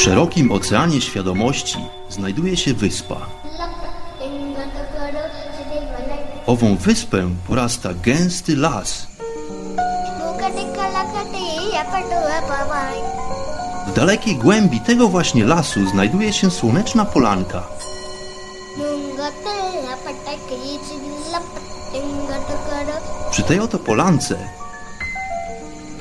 [0.00, 3.16] szerokim oceanie świadomości znajduje się wyspa.
[6.46, 9.06] Ową wyspę porasta gęsty las.
[13.86, 17.62] W dalekiej głębi tego właśnie lasu znajduje się słoneczna polanka.
[23.30, 24.36] Przy tej oto polance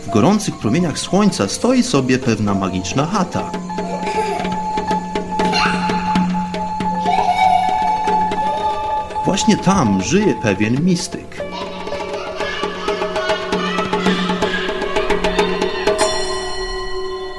[0.09, 3.51] w gorących promieniach słońca stoi sobie pewna magiczna chata.
[9.29, 11.41] Właśnie tam żyje pewien mistyk.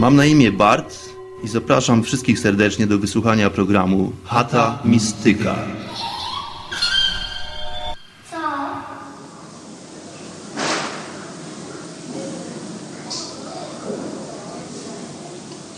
[0.00, 0.98] Mam na imię Bart
[1.44, 5.54] i zapraszam wszystkich serdecznie do wysłuchania programu Chata Mistyka.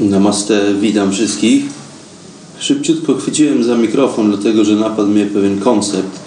[0.01, 1.82] Namaste, witam wszystkich.
[2.63, 6.21] Szybciutko chwyciłem za mikrofon, dlatego że napadł mnie pewien koncept,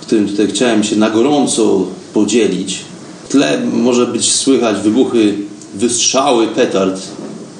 [0.00, 2.78] którym tutaj chciałem się na gorąco podzielić.
[3.24, 5.34] W tle może być słychać wybuchy,
[5.74, 7.02] wystrzały petard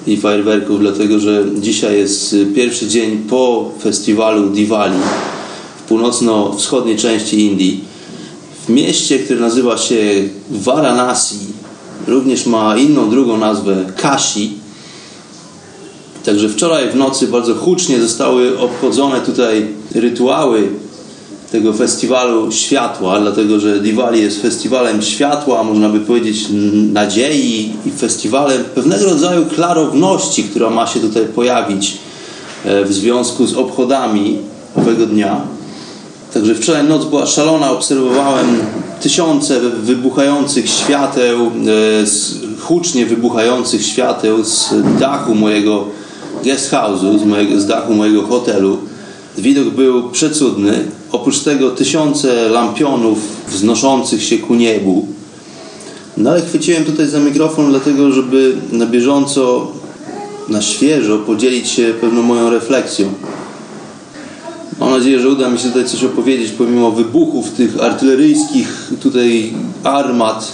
[0.07, 4.99] i fajerwerków, dlatego że dzisiaj jest pierwszy dzień po festiwalu Diwali
[5.85, 7.85] w północno-wschodniej części Indii.
[8.67, 11.39] W mieście, które nazywa się Varanasi,
[12.07, 14.60] również ma inną, drugą nazwę Kashi,
[16.25, 20.69] Także wczoraj w nocy bardzo hucznie zostały obchodzone tutaj rytuały
[21.53, 26.47] tego festiwalu światła, dlatego że Diwali jest festiwalem światła, można by powiedzieć
[26.93, 31.99] nadziei i festiwalem pewnego rodzaju klarowności, która ma się tutaj pojawić
[32.65, 34.39] e, w związku z obchodami
[34.77, 35.41] owego dnia.
[36.35, 38.59] Także wczoraj noc była szalona, obserwowałem
[39.03, 41.51] tysiące wybuchających świateł, e,
[42.61, 45.85] hucznie wybuchających świateł z dachu mojego
[46.45, 48.79] guest house'u, z, z dachu mojego hotelu.
[49.39, 50.85] Widok był przecudny.
[51.13, 53.19] Oprócz tego tysiące lampionów
[53.49, 55.07] wznoszących się ku niebu.
[56.17, 59.73] No ale chwyciłem tutaj za mikrofon dlatego, żeby na bieżąco,
[60.49, 63.13] na świeżo podzielić się pewną moją refleksją.
[64.81, 69.53] Mam nadzieję, że uda mi się tutaj coś opowiedzieć pomimo wybuchów tych artyleryjskich tutaj
[69.85, 70.53] armat,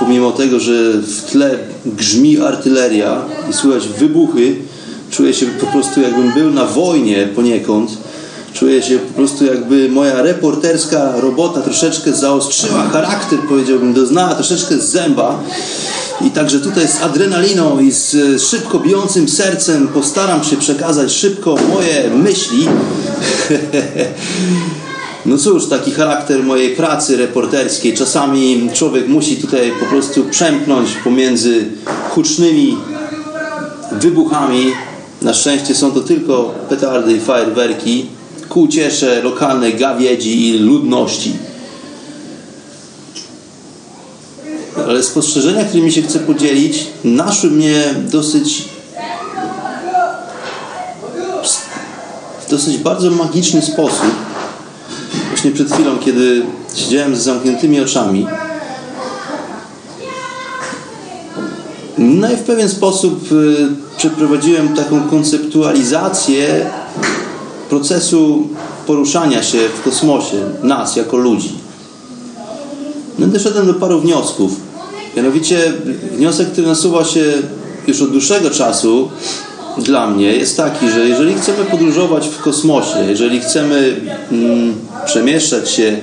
[0.00, 4.56] pomimo tego, że w tle grzmi artyleria i słychać wybuchy,
[5.10, 7.90] czuję się po prostu jakbym był na wojnie poniekąd.
[8.54, 15.40] Czuję się po prostu jakby moja reporterska robota troszeczkę zaostrzyła charakter, powiedziałbym, doznała troszeczkę zęba.
[16.20, 22.10] I także tutaj z adrenaliną i z szybko bijącym sercem postaram się przekazać szybko moje
[22.10, 22.68] myśli.
[25.26, 27.94] No cóż, taki charakter mojej pracy reporterskiej.
[27.94, 31.64] Czasami człowiek musi tutaj po prostu przemknąć pomiędzy
[32.10, 32.76] hucznymi
[33.92, 34.72] wybuchami.
[35.22, 38.06] Na szczęście są to tylko petardy i fajerwerki
[38.48, 41.32] ku uciesze lokalnej gawiedzi i ludności.
[44.88, 48.64] Ale spostrzeżenia, którymi się chcę podzielić, naszły mnie dosyć
[52.46, 54.31] w dosyć bardzo magiczny sposób
[55.42, 56.42] właśnie przed chwilą, kiedy
[56.74, 58.26] siedziałem z zamkniętymi oczami.
[61.98, 66.70] No i w pewien sposób y, przeprowadziłem taką konceptualizację
[67.70, 68.48] procesu
[68.86, 71.52] poruszania się w kosmosie, nas jako ludzi.
[73.18, 74.52] No i doszedłem do paru wniosków.
[75.16, 75.72] Mianowicie
[76.12, 77.24] wniosek, który nasuwa się
[77.86, 79.10] już od dłuższego czasu
[79.78, 83.96] dla mnie jest taki, że jeżeli chcemy podróżować w kosmosie, jeżeli chcemy
[84.32, 85.96] mm, przemieszczać się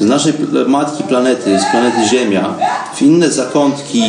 [0.00, 0.32] z naszej
[0.66, 2.54] matki planety, z planety Ziemia,
[2.94, 4.02] w inne zakątki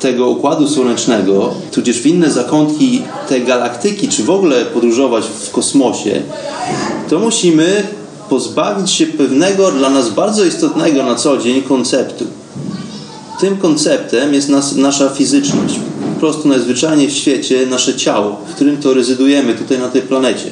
[0.00, 6.22] tego układu słonecznego, tudzież w inne zakątki tej galaktyki, czy w ogóle podróżować w kosmosie,
[7.08, 7.82] to musimy
[8.28, 12.24] pozbawić się pewnego dla nas bardzo istotnego na co dzień konceptu.
[13.40, 15.74] Tym konceptem jest nas, nasza fizyczność.
[16.14, 20.50] Po prostu najzwyczajniej w świecie nasze ciało, w którym to rezydujemy tutaj na tej planecie.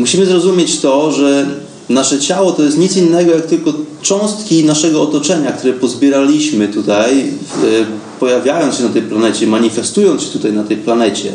[0.00, 1.46] Musimy zrozumieć to, że
[1.88, 7.32] nasze ciało to jest nic innego jak tylko cząstki naszego otoczenia, które pozbieraliśmy tutaj,
[8.20, 11.32] pojawiając się na tej planecie, manifestując się tutaj na tej planecie.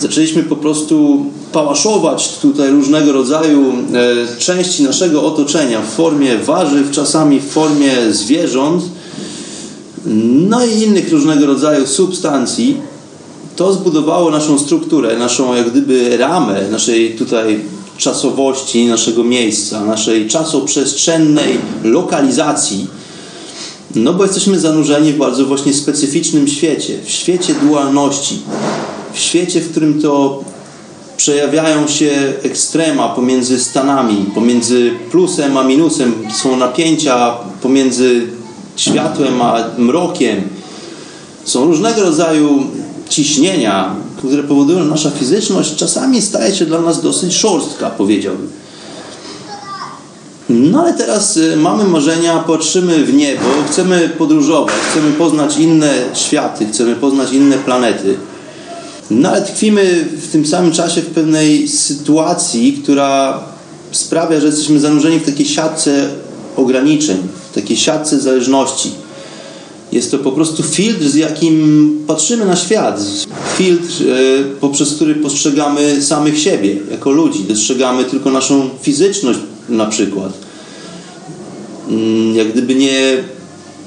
[0.00, 7.40] Zaczęliśmy po prostu pałaszować tutaj różnego rodzaju e, części naszego otoczenia w formie warzyw, czasami
[7.40, 8.84] w formie zwierząt,
[10.48, 12.76] no i innych różnego rodzaju substancji.
[13.58, 17.60] To zbudowało naszą strukturę, naszą jak gdyby ramę naszej tutaj
[17.96, 22.86] czasowości, naszego miejsca, naszej czasoprzestrzennej lokalizacji.
[23.94, 28.38] No bo jesteśmy zanurzeni w bardzo właśnie specyficznym świecie, w świecie dualności,
[29.12, 30.44] w świecie, w którym to
[31.16, 38.26] przejawiają się ekstrema pomiędzy stanami, pomiędzy plusem a minusem, są napięcia pomiędzy
[38.76, 40.42] światłem a mrokiem.
[41.44, 42.66] Są różnego rodzaju
[43.08, 48.50] ciśnienia, które powodują, nasza fizyczność czasami staje się dla nas dosyć szorstka, powiedziałbym.
[50.48, 56.66] No ale teraz y, mamy marzenia, patrzymy w niebo, chcemy podróżować, chcemy poznać inne światy,
[56.66, 58.16] chcemy poznać inne planety.
[59.10, 63.40] No ale tkwimy w tym samym czasie w pewnej sytuacji, która
[63.92, 66.08] sprawia, że jesteśmy zanurzeni w takiej siatce
[66.56, 67.16] ograniczeń,
[67.50, 68.90] w takiej siatce zależności.
[69.92, 73.00] Jest to po prostu filtr, z jakim patrzymy na świat.
[73.56, 77.44] Filtr, e, poprzez który postrzegamy samych siebie jako ludzi.
[77.48, 79.38] Dostrzegamy tylko naszą fizyczność
[79.68, 80.32] na przykład.
[81.90, 83.16] Mm, jak gdyby nie,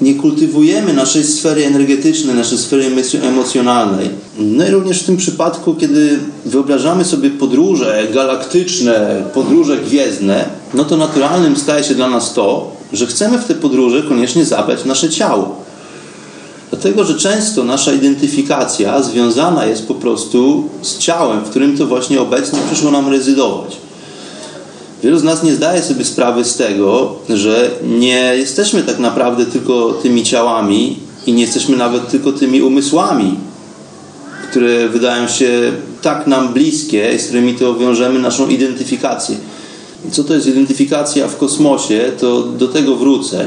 [0.01, 2.85] nie kultywujemy naszej sfery energetycznej, naszej sfery
[3.21, 4.09] emocjonalnej.
[4.39, 10.97] No i również w tym przypadku, kiedy wyobrażamy sobie podróże galaktyczne, podróże gwiezdne, no to
[10.97, 15.61] naturalnym staje się dla nas to, że chcemy w te podróże koniecznie zabrać nasze ciało.
[16.71, 22.21] Dlatego, że często nasza identyfikacja związana jest po prostu z ciałem, w którym to właśnie
[22.21, 23.77] obecnie przyszło nam rezydować.
[25.03, 29.93] Wielu z nas nie zdaje sobie sprawy z tego, że nie jesteśmy tak naprawdę tylko
[29.93, 33.35] tymi ciałami i nie jesteśmy nawet tylko tymi umysłami,
[34.49, 35.71] które wydają się
[36.01, 39.35] tak nam bliskie, z którymi to wiążemy naszą identyfikację.
[40.07, 43.45] I co to jest identyfikacja w kosmosie, to do tego wrócę.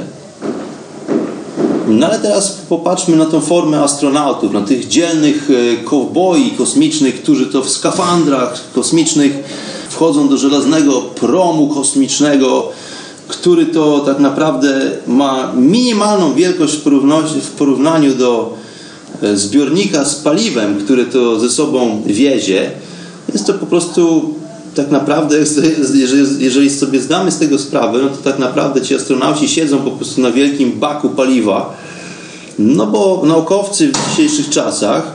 [1.89, 7.47] No ale teraz popatrzmy na tą formę astronautów, na tych dzielnych e, kowboi kosmicznych, którzy
[7.47, 9.33] to w skafandrach kosmicznych
[9.89, 12.69] wchodzą do żelaznego promu kosmicznego,
[13.29, 16.75] który to tak naprawdę ma minimalną wielkość
[17.43, 18.55] w porównaniu do
[19.23, 22.71] e, zbiornika z paliwem, który to ze sobą wiezie.
[23.33, 24.35] Jest to po prostu
[24.75, 25.37] tak naprawdę,
[26.39, 30.21] jeżeli sobie zdamy z tego sprawę, no to tak naprawdę ci astronauci siedzą po prostu
[30.21, 31.77] na wielkim baku paliwa.
[32.59, 35.13] No bo naukowcy w dzisiejszych czasach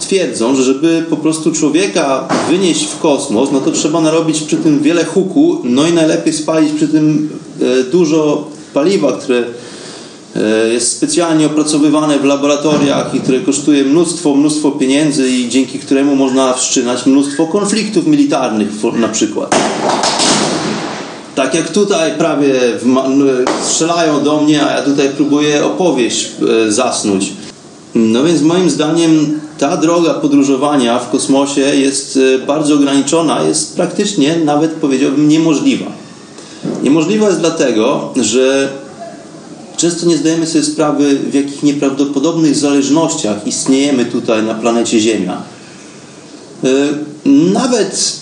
[0.00, 4.80] twierdzą, że żeby po prostu człowieka wynieść w kosmos, no to trzeba narobić przy tym
[4.80, 7.30] wiele huku, no i najlepiej spalić przy tym
[7.60, 9.44] e, dużo paliwa, które
[10.72, 16.54] jest specjalnie opracowywane w laboratoriach i które kosztuje mnóstwo, mnóstwo pieniędzy i dzięki któremu można
[16.54, 19.56] wszczynać mnóstwo konfliktów militarnych na przykład.
[21.34, 22.54] Tak jak tutaj prawie
[23.62, 26.28] strzelają do mnie, a ja tutaj próbuję opowieść
[26.66, 27.32] e, zasnąć.
[27.94, 34.36] No więc moim zdaniem ta droga podróżowania w kosmosie jest e, bardzo ograniczona, jest praktycznie
[34.36, 35.86] nawet powiedziałbym niemożliwa.
[36.82, 38.68] Niemożliwa jest dlatego, że
[39.78, 45.42] często nie zdajemy sobie sprawy, w jakich nieprawdopodobnych zależnościach istniejemy tutaj na planecie Ziemia.
[46.64, 46.68] E,
[47.52, 48.20] nawet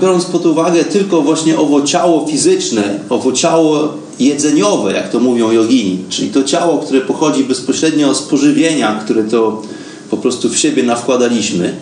[0.00, 3.88] biorąc pod uwagę tylko właśnie owo ciało fizyczne, owo ciało
[4.18, 9.62] jedzeniowe, jak to mówią jogini, czyli to ciało, które pochodzi bezpośrednio z pożywienia, które to
[10.10, 11.74] po prostu w siebie nawkładaliśmy,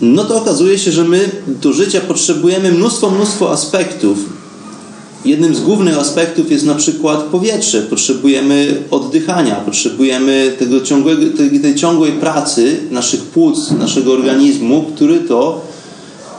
[0.00, 4.18] no to okazuje się, że my do życia potrzebujemy mnóstwo, mnóstwo aspektów.
[5.24, 7.82] Jednym z głównych aspektów jest na przykład powietrze.
[7.82, 15.60] Potrzebujemy oddychania, potrzebujemy tego ciągłego, tej, tej ciągłej pracy naszych płuc, naszego organizmu, który to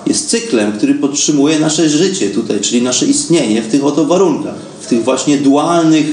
[0.05, 4.87] jest cyklem, który podtrzymuje nasze życie tutaj, czyli nasze istnienie w tych oto warunkach, w
[4.87, 6.05] tych właśnie dualnych,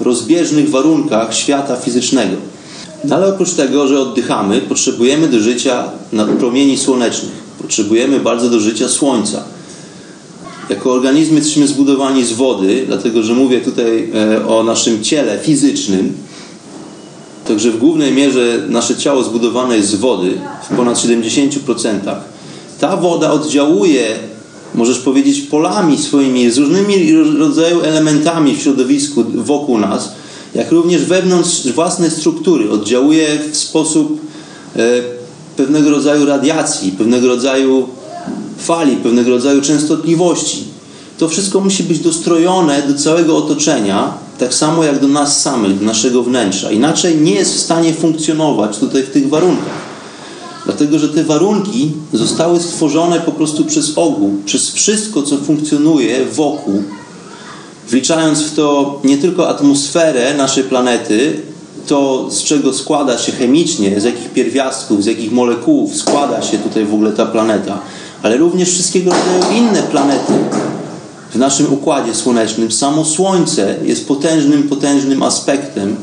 [0.00, 2.36] rozbieżnych warunkach świata fizycznego.
[3.10, 5.84] Ale oprócz tego, że oddychamy, potrzebujemy do życia
[6.38, 7.32] promieni słonecznych,
[7.62, 9.44] potrzebujemy bardzo do życia słońca.
[10.70, 16.12] Jako organizmy jesteśmy zbudowani z wody, dlatego że mówię tutaj e, o naszym ciele fizycznym.
[17.48, 21.98] Także w głównej mierze nasze ciało zbudowane jest z wody w ponad 70%
[22.80, 24.16] ta woda oddziałuje,
[24.74, 30.12] możesz powiedzieć, polami swoimi, z różnymi rodzaju elementami w środowisku wokół nas,
[30.54, 32.70] jak również wewnątrz własnej struktury.
[32.70, 34.20] Oddziałuje w sposób
[34.76, 34.80] e,
[35.56, 37.88] pewnego rodzaju radiacji, pewnego rodzaju
[38.58, 40.64] fali, pewnego rodzaju częstotliwości.
[41.18, 45.84] To wszystko musi być dostrojone do całego otoczenia, tak samo jak do nas samych, do
[45.84, 46.70] naszego wnętrza.
[46.70, 49.88] Inaczej nie jest w stanie funkcjonować tutaj w tych warunkach.
[50.64, 56.82] Dlatego, że te warunki zostały stworzone po prostu przez ogół, przez wszystko, co funkcjonuje wokół,
[57.88, 61.42] wliczając w to nie tylko atmosferę naszej planety,
[61.86, 66.84] to z czego składa się chemicznie, z jakich pierwiastków, z jakich molekułów składa się tutaj
[66.84, 67.78] w ogóle ta planeta,
[68.22, 70.32] ale również wszystkiego rodzaju inne planety,
[71.30, 72.72] w naszym układzie słonecznym.
[72.72, 75.96] Samo Słońce jest potężnym, potężnym aspektem,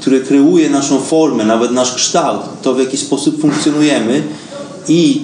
[0.00, 4.22] który kreuje naszą formę, nawet nasz kształt, to w jaki sposób funkcjonujemy
[4.88, 5.22] i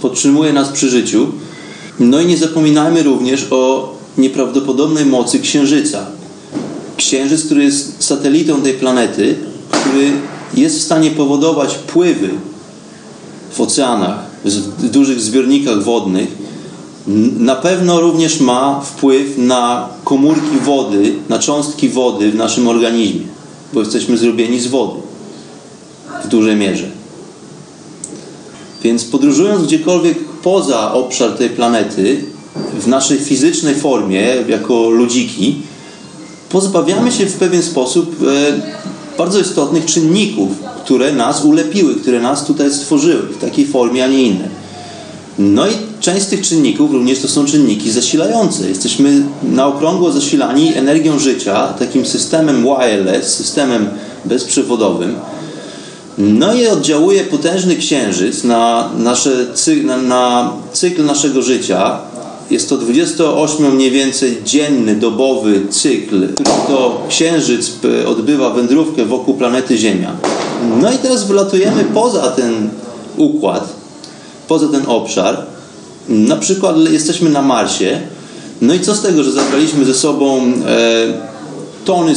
[0.00, 1.26] podtrzymuje nas przy życiu.
[1.98, 6.06] No i nie zapominajmy również o nieprawdopodobnej mocy Księżyca.
[6.96, 9.36] Księżyc, który jest satelitą tej planety,
[9.70, 10.12] który
[10.54, 12.30] jest w stanie powodować pływy
[13.52, 16.28] w oceanach, w dużych zbiornikach wodnych,
[17.38, 23.26] na pewno również ma wpływ na komórki wody, na cząstki wody w naszym organizmie,
[23.72, 25.00] bo jesteśmy zrobieni z wody
[26.24, 26.90] w dużej mierze.
[28.82, 32.24] Więc podróżując gdziekolwiek poza obszar tej planety,
[32.80, 35.56] w naszej fizycznej formie, jako ludziki,
[36.48, 40.48] pozbawiamy się w pewien sposób e, bardzo istotnych czynników,
[40.86, 44.48] które nas ulepiły, które nas tutaj stworzyły w takiej formie, a nie innej.
[45.38, 48.68] No i część z tych czynników również to są czynniki zasilające.
[48.68, 53.88] Jesteśmy na okrągło zasilani energią życia, takim systemem wireless, systemem
[54.24, 55.14] bezprzewodowym.
[56.18, 59.46] No i oddziałuje potężny księżyc na, nasze,
[59.84, 61.98] na, na cykl naszego życia.
[62.50, 67.72] Jest to 28 mniej więcej dzienny, dobowy cykl, który to księżyc
[68.06, 70.16] odbywa wędrówkę wokół planety Ziemia.
[70.80, 72.70] No i teraz wylatujemy poza ten
[73.16, 73.68] układ,
[74.48, 75.46] poza ten obszar.
[76.08, 78.00] Na przykład jesteśmy na Marsie.
[78.60, 81.36] No i co z tego, że zabraliśmy ze sobą e,
[81.84, 82.14] tony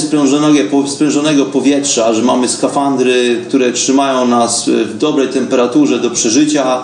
[0.87, 6.83] sprężonego, powietrza, że mamy skafandry, które trzymają nas w dobrej temperaturze do przeżycia.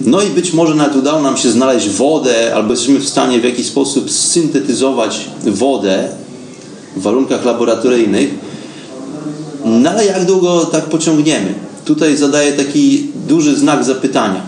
[0.00, 3.44] No i być może nawet udało nam się znaleźć wodę, albo jesteśmy w stanie w
[3.44, 6.08] jakiś sposób syntetyzować wodę
[6.96, 8.45] w warunkach laboratoryjnych.
[9.66, 11.54] No ale jak długo tak pociągniemy?
[11.84, 14.40] Tutaj zadaję taki duży znak zapytania.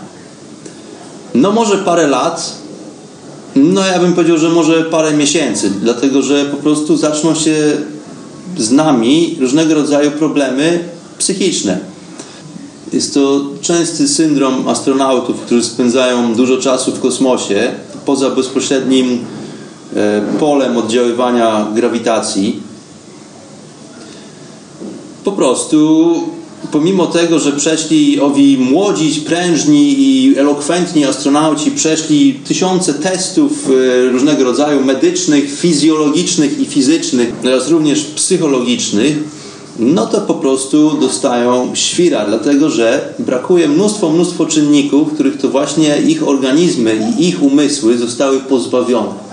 [1.35, 2.53] No może parę lat,
[3.57, 7.55] no ja bym powiedział, że może parę miesięcy, dlatego że po prostu zaczną się
[8.59, 10.85] z nami różnego rodzaju problemy
[11.19, 11.79] psychiczne.
[12.93, 17.73] Jest to częsty syndrom astronautów, którzy spędzają dużo czasu w kosmosie,
[18.07, 19.19] poza bezpośrednim
[19.97, 22.68] e, polem oddziaływania grawitacji.
[25.25, 26.15] Po prostu
[26.73, 34.45] pomimo tego, że przeszli owi młodzi, prężni i elokwentni astronauci, przeszli tysiące testów e, różnego
[34.45, 39.17] rodzaju medycznych, fizjologicznych i fizycznych, oraz również psychologicznych,
[39.79, 46.03] no to po prostu dostają świra, dlatego że brakuje mnóstwo, mnóstwo czynników, których to właśnie
[46.03, 49.27] ich organizmy i ich umysły zostały pozbawione.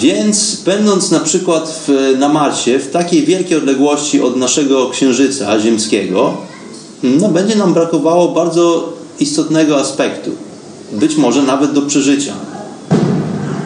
[0.00, 6.36] Więc będąc na przykład w, na Marsie, w takiej wielkiej odległości od naszego księżyca ziemskiego,
[7.02, 10.30] no będzie nam brakowało bardzo istotnego aspektu.
[10.92, 12.32] Być może nawet do przeżycia.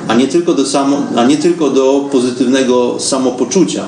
[0.09, 3.85] A nie tylko do, samo, a nie tylko do pozytywnego samopoczucia.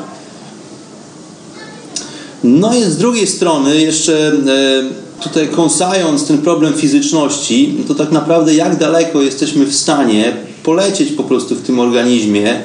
[2.45, 8.55] No i z drugiej strony jeszcze e, tutaj kąsając ten problem fizyczności, to tak naprawdę
[8.55, 12.61] jak daleko jesteśmy w stanie polecieć po prostu w tym organizmie,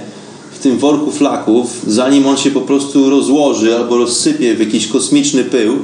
[0.54, 5.44] w tym worku flaków, zanim on się po prostu rozłoży albo rozsypie w jakiś kosmiczny
[5.44, 5.78] pył.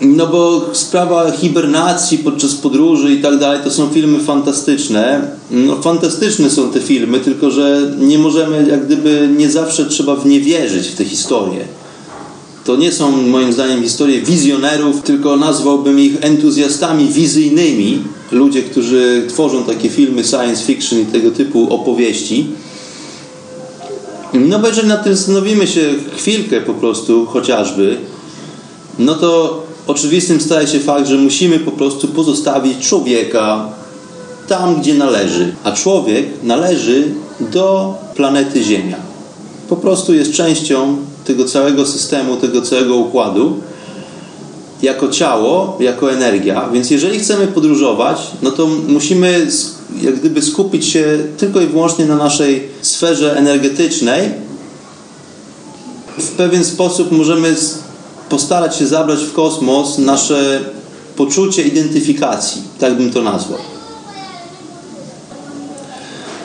[0.00, 5.30] No bo sprawa hibernacji podczas podróży i tak dalej, to są filmy fantastyczne.
[5.50, 10.26] No fantastyczne są te filmy, tylko że nie możemy, jak gdyby nie zawsze trzeba w
[10.26, 11.64] nie wierzyć, w te historie.
[12.64, 18.02] To nie są moim zdaniem historie wizjonerów, tylko nazwałbym ich entuzjastami wizyjnymi,
[18.32, 22.46] ludzie, którzy tworzą takie filmy science fiction i tego typu opowieści.
[24.34, 27.96] No bo jeżeli nad tym zastanowimy się chwilkę po prostu chociażby,
[28.98, 33.68] no to oczywistym staje się fakt, że musimy po prostu pozostawić człowieka
[34.48, 35.54] tam, gdzie należy.
[35.64, 37.04] A człowiek należy
[37.40, 38.96] do planety Ziemia.
[39.68, 43.60] Po prostu jest częścią tego całego systemu, tego całego układu
[44.82, 46.68] jako ciało, jako energia.
[46.72, 49.46] Więc jeżeli chcemy podróżować, no to musimy
[50.02, 54.30] jak gdyby skupić się tylko i wyłącznie na naszej sferze energetycznej.
[56.18, 57.56] W pewien sposób możemy
[58.28, 60.60] postarać się zabrać w kosmos nasze
[61.16, 63.79] poczucie identyfikacji, tak bym to nazwał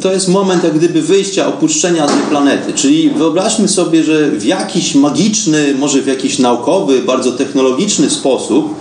[0.06, 2.74] to jest moment jak gdyby wyjścia, opuszczenia tej planety.
[2.74, 8.76] Czyli wyobraźmy sobie, że w jakiś magiczny, może w jakiś naukowy, bardzo technologiczny sposób,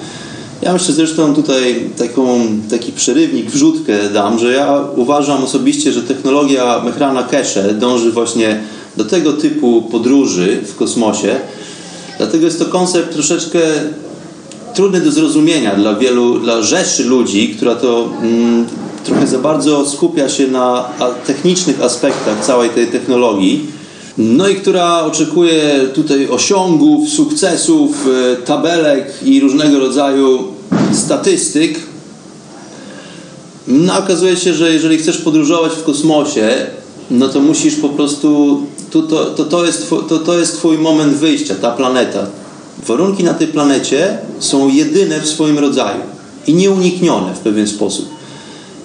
[0.63, 2.39] ja myślę zresztą tutaj taką,
[2.71, 8.61] taki przerywnik, wrzutkę dam, że ja uważam osobiście, że technologia Mechrana Keshe dąży właśnie
[8.97, 11.37] do tego typu podróży w kosmosie.
[12.19, 13.59] Dlatego jest to koncept troszeczkę
[14.75, 18.67] trudny do zrozumienia dla wielu, dla rzeszy ludzi, która to mm,
[19.05, 20.89] trochę za bardzo skupia się na
[21.27, 23.67] technicznych aspektach całej tej technologii,
[24.19, 30.45] no i która oczekuje tutaj osiągów, sukcesów, e, tabelek i różnego rodzaju
[30.93, 31.81] statystyk.
[33.69, 36.67] No okazuje się, że jeżeli chcesz podróżować w kosmosie,
[37.11, 41.55] no to musisz po prostu, to, to, to, jest, to, to jest twój moment wyjścia,
[41.55, 42.27] ta planeta.
[42.87, 46.01] Warunki na tej planecie są jedyne w swoim rodzaju
[46.47, 48.24] i nieuniknione w pewien sposób.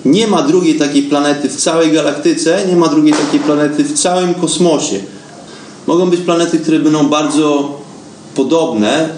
[0.05, 4.33] Nie ma drugiej takiej planety w całej galaktyce, nie ma drugiej takiej planety w całym
[4.33, 4.99] kosmosie.
[5.87, 7.77] Mogą być planety, które będą bardzo
[8.35, 9.09] podobne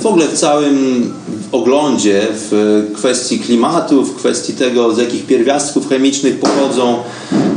[0.00, 1.12] w ogóle w całym
[1.52, 6.96] oglądzie, w kwestii klimatu, w kwestii tego, z jakich pierwiastków chemicznych pochodzą.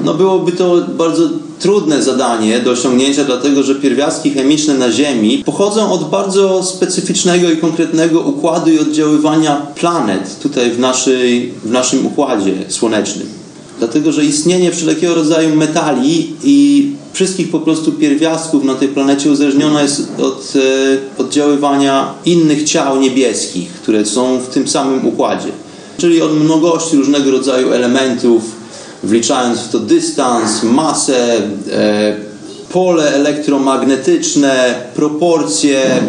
[0.03, 1.29] No byłoby to bardzo
[1.60, 7.58] trudne zadanie do osiągnięcia, dlatego że pierwiastki chemiczne na Ziemi pochodzą od bardzo specyficznego i
[7.58, 13.27] konkretnego układu i oddziaływania planet tutaj w, naszej, w naszym układzie słonecznym.
[13.79, 19.81] Dlatego, że istnienie wszelkiego rodzaju metali i wszystkich po prostu pierwiastków na tej planecie uzależniona
[19.81, 25.47] jest od e, oddziaływania innych ciał niebieskich, które są w tym samym układzie.
[25.97, 28.43] Czyli od mnogości różnego rodzaju elementów,
[29.03, 31.38] wliczając w to dystans, masę,
[31.71, 32.15] e,
[32.73, 36.01] pole elektromagnetyczne, proporcje,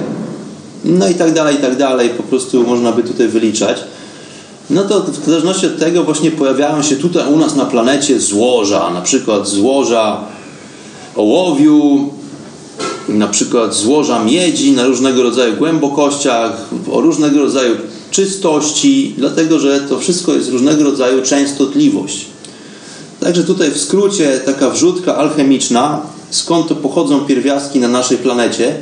[0.84, 2.08] no i tak dalej, i tak dalej.
[2.08, 3.78] Po prostu można by tutaj wyliczać.
[4.70, 8.90] No to w zależności od tego właśnie pojawiają się tutaj u nas na planecie złoża,
[8.90, 10.20] na przykład złoża
[11.20, 12.08] ołowiu,
[13.08, 17.74] na przykład złoża miedzi na różnego rodzaju głębokościach, o różnego rodzaju
[18.10, 22.26] czystości, dlatego że to wszystko jest różnego rodzaju częstotliwość.
[23.20, 28.74] Także tutaj w skrócie taka wrzutka alchemiczna, skąd to pochodzą pierwiastki na naszej planecie.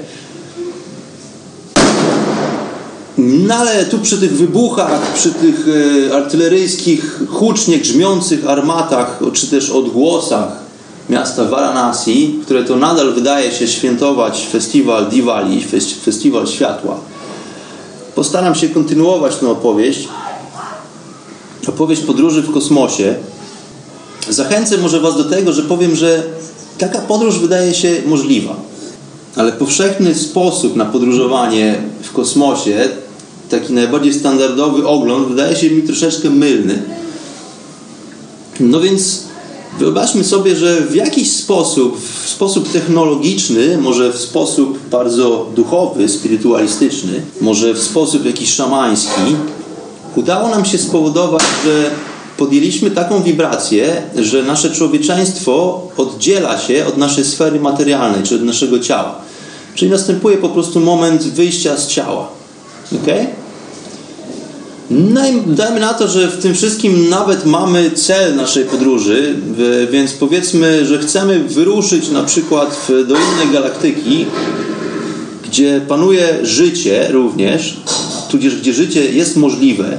[3.18, 5.66] No ale tu przy tych wybuchach, przy tych
[6.09, 10.67] e, artyleryjskich, hucznie grzmiących armatach, czy też odgłosach
[11.10, 15.64] miasta Varanasi, które to nadal wydaje się świętować festiwal Diwali,
[16.04, 17.00] festiwal światła.
[18.14, 20.08] Postaram się kontynuować tę opowieść.
[21.68, 23.14] Opowieść podróży w kosmosie.
[24.28, 26.23] Zachęcę może Was do tego, że powiem, że
[26.78, 28.56] taka podróż wydaje się możliwa.
[29.36, 32.88] Ale powszechny sposób na podróżowanie w kosmosie,
[33.50, 36.82] taki najbardziej standardowy ogląd, wydaje się mi troszeczkę mylny.
[38.60, 39.27] No więc
[39.78, 47.23] Wyobraźmy sobie, że w jakiś sposób, w sposób technologiczny, może w sposób bardzo duchowy, spirytualistyczny,
[47.41, 49.36] może w sposób jakiś szamański,
[50.17, 51.91] udało nam się spowodować, że
[52.36, 58.78] podjęliśmy taką wibrację, że nasze człowieczeństwo oddziela się od naszej sfery materialnej, czy od naszego
[58.78, 59.14] ciała.
[59.75, 62.28] Czyli następuje po prostu moment wyjścia z ciała.
[63.02, 63.26] Okay?
[64.90, 69.36] No dajmy na to, że w tym wszystkim nawet mamy cel naszej podróży,
[69.90, 74.26] więc powiedzmy, że chcemy wyruszyć na przykład do innej galaktyki,
[75.48, 77.80] gdzie panuje życie również,
[78.30, 79.98] tudzież gdzie życie jest możliwe.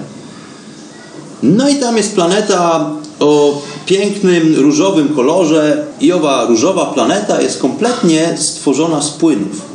[1.44, 8.36] No i tam jest planeta o pięknym różowym kolorze i owa różowa planeta jest kompletnie
[8.38, 9.69] stworzona z płynów.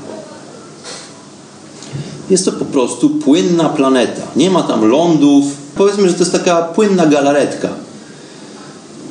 [2.31, 4.23] Jest to po prostu płynna planeta.
[4.37, 5.45] Nie ma tam lądów.
[5.75, 7.69] Powiedzmy, że to jest taka płynna galaretka.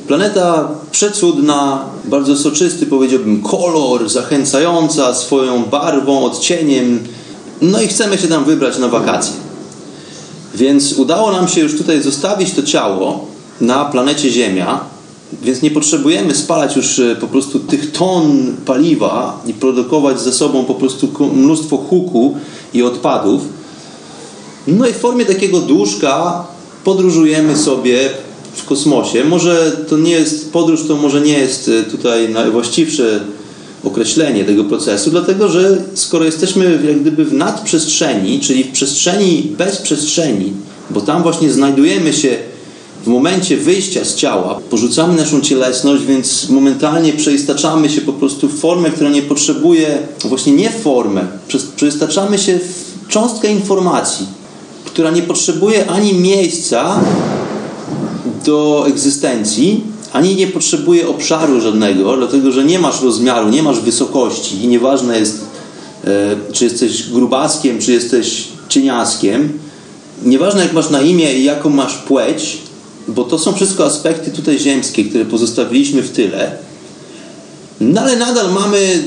[0.06, 7.00] Planeta przecudna, bardzo soczysty, powiedziałbym, kolor, zachęcająca swoją barwą, odcieniem.
[7.62, 9.34] No i chcemy się tam wybrać na wakacje.
[10.54, 13.26] Więc udało nam się już tutaj zostawić to ciało
[13.60, 14.80] na planecie Ziemia,
[15.42, 20.64] więc nie potrzebujemy spalać już e, po prostu tych ton paliwa i produkować ze sobą
[20.64, 22.36] po prostu mnóstwo huku
[22.74, 23.42] i odpadów.
[24.66, 26.44] No i w formie takiego duszka
[26.84, 28.10] podróżujemy sobie
[28.54, 29.24] w kosmosie.
[29.24, 33.20] Może to nie jest, podróż to może nie jest e, tutaj najwłaściwsze
[33.84, 39.76] określenie tego procesu, dlatego że skoro jesteśmy jak gdyby w nadprzestrzeni, czyli w przestrzeni bez
[39.76, 40.52] przestrzeni,
[40.90, 42.36] bo tam właśnie znajdujemy się
[43.04, 48.60] w momencie wyjścia z ciała, porzucamy naszą cielesność, więc momentalnie przeistaczamy się po prostu w
[48.60, 51.26] formę, która nie potrzebuje, właśnie nie formę,
[51.76, 54.26] przeistaczamy się w cząstkę informacji,
[54.84, 57.00] która nie potrzebuje ani miejsca
[58.44, 59.80] do egzystencji,
[60.12, 65.18] ani nie potrzebuje obszaru żadnego, dlatego że nie masz rozmiaru, nie masz wysokości i nieważne
[65.18, 65.44] jest,
[66.04, 69.58] e, czy jesteś grubaskiem, czy jesteś cieniaskiem.
[70.24, 72.63] Nieważne jak masz na imię i jaką masz płeć,
[73.08, 76.52] bo to są wszystko aspekty tutaj ziemskie, które pozostawiliśmy w tyle.
[77.80, 79.02] No ale nadal mamy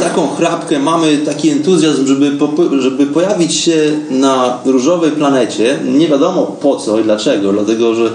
[0.00, 2.38] taką chrapkę, mamy taki entuzjazm, żeby,
[2.78, 5.78] żeby pojawić się na różowej planecie.
[5.84, 8.12] Nie wiadomo po co i dlaczego, dlatego że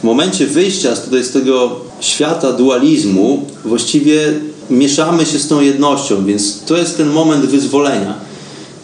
[0.00, 6.24] w momencie wyjścia z, tutaj z tego świata dualizmu właściwie mieszamy się z tą jednością,
[6.24, 8.14] więc to jest ten moment wyzwolenia.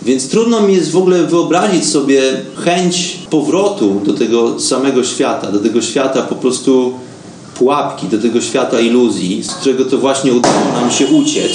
[0.02, 2.22] Więc trudno mi jest w ogóle wyobrazić sobie
[2.56, 6.92] chęć powrotu do tego samego świata, do tego świata po prostu
[7.54, 11.52] pułapki, do tego świata iluzji, z którego to właśnie udało nam się uciec.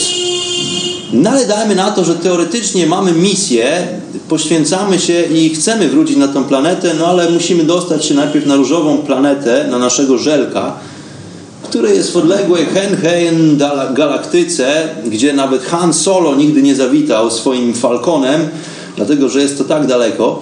[1.14, 3.88] No ale dajmy na to, że teoretycznie mamy misję,
[4.30, 8.56] poświęcamy się i chcemy wrócić na tą planetę, no ale musimy dostać się najpierw na
[8.56, 10.76] różową planetę, na naszego żelka,
[11.64, 13.58] który jest w odległej Henheim
[13.94, 18.50] galaktyce, gdzie nawet Han Solo nigdy nie zawitał swoim Falconem,
[18.96, 20.40] dlatego że jest to tak daleko.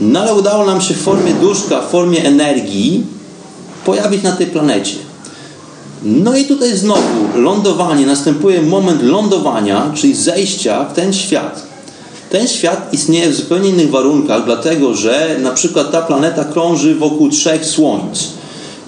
[0.00, 3.06] No ale udało nam się w formie duszka, w formie energii
[3.84, 4.96] pojawić na tej planecie.
[6.02, 7.00] No i tutaj znowu
[7.34, 11.62] lądowanie, następuje moment lądowania, czyli zejścia w ten świat.
[12.30, 17.28] Ten świat istnieje w zupełnie innych warunkach, dlatego że na przykład ta planeta krąży wokół
[17.28, 18.28] trzech słońc.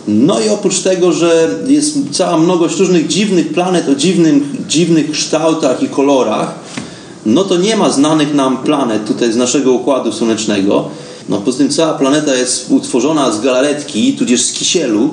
[0.09, 5.83] No i oprócz tego, że jest cała mnogość różnych dziwnych planet o dziwnych, dziwnych kształtach
[5.83, 6.55] i kolorach,
[7.27, 10.88] no to nie ma znanych nam planet tutaj z naszego układu słonecznego.
[11.29, 15.11] No poza tym cała planeta jest utworzona z galaretki, tudzież z kisielu.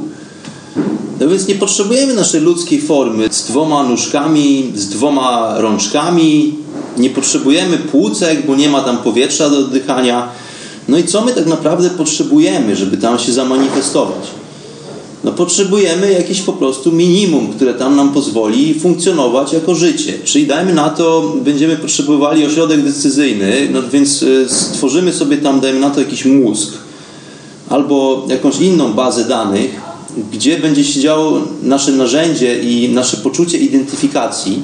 [1.19, 6.55] No więc nie potrzebujemy naszej ludzkiej formy z dwoma nóżkami, z dwoma rączkami.
[6.97, 10.29] Nie potrzebujemy płucek, bo nie ma tam powietrza do oddychania.
[10.87, 14.42] No i co my tak naprawdę potrzebujemy, żeby tam się zamanifestować?
[15.23, 20.13] No potrzebujemy jakieś po prostu minimum, które tam nam pozwoli funkcjonować jako życie.
[20.23, 25.79] Czyli dajmy na to, będziemy potrzebowali ośrodek decyzyjny, no więc e, stworzymy sobie tam, dajmy
[25.79, 26.73] na to jakiś mózg
[27.69, 29.81] albo jakąś inną bazę danych,
[30.31, 34.63] gdzie będzie się działo nasze narzędzie i nasze poczucie identyfikacji.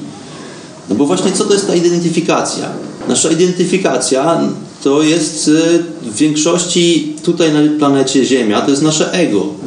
[0.88, 2.68] No bo właśnie co to jest ta identyfikacja?
[3.08, 4.40] Nasza identyfikacja
[4.82, 9.59] to jest e, w większości tutaj na planecie Ziemia, to jest nasze ego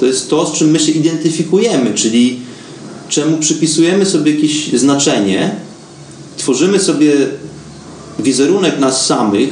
[0.00, 2.38] to jest to, z czym my się identyfikujemy, czyli
[3.08, 5.50] czemu przypisujemy sobie jakieś znaczenie,
[6.36, 7.12] tworzymy sobie
[8.18, 9.48] wizerunek nas samych,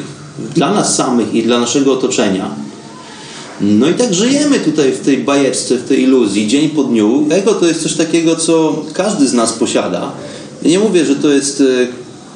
[0.55, 2.51] dla nas samych i dla naszego otoczenia.
[3.61, 7.27] No i tak żyjemy tutaj w tej bajeczce, w tej iluzji, dzień po dniu.
[7.31, 10.13] Ego to jest coś takiego, co każdy z nas posiada.
[10.63, 11.65] Ja nie mówię, że to jest e,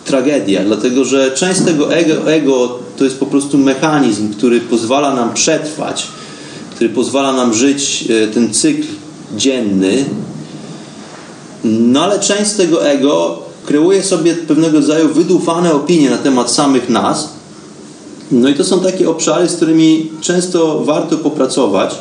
[0.05, 5.35] tragedia, dlatego że część tego ego, ego to jest po prostu mechanizm, który pozwala nam
[5.35, 6.09] przetrwać
[6.83, 8.87] który pozwala nam żyć e, ten cykl
[9.37, 10.05] dzienny.
[11.65, 16.89] No ale część z tego ego kreuje sobie pewnego rodzaju wydufane opinie na temat samych
[16.89, 17.29] nas.
[18.33, 21.95] No i to są takie obszary, z którymi często warto popracować.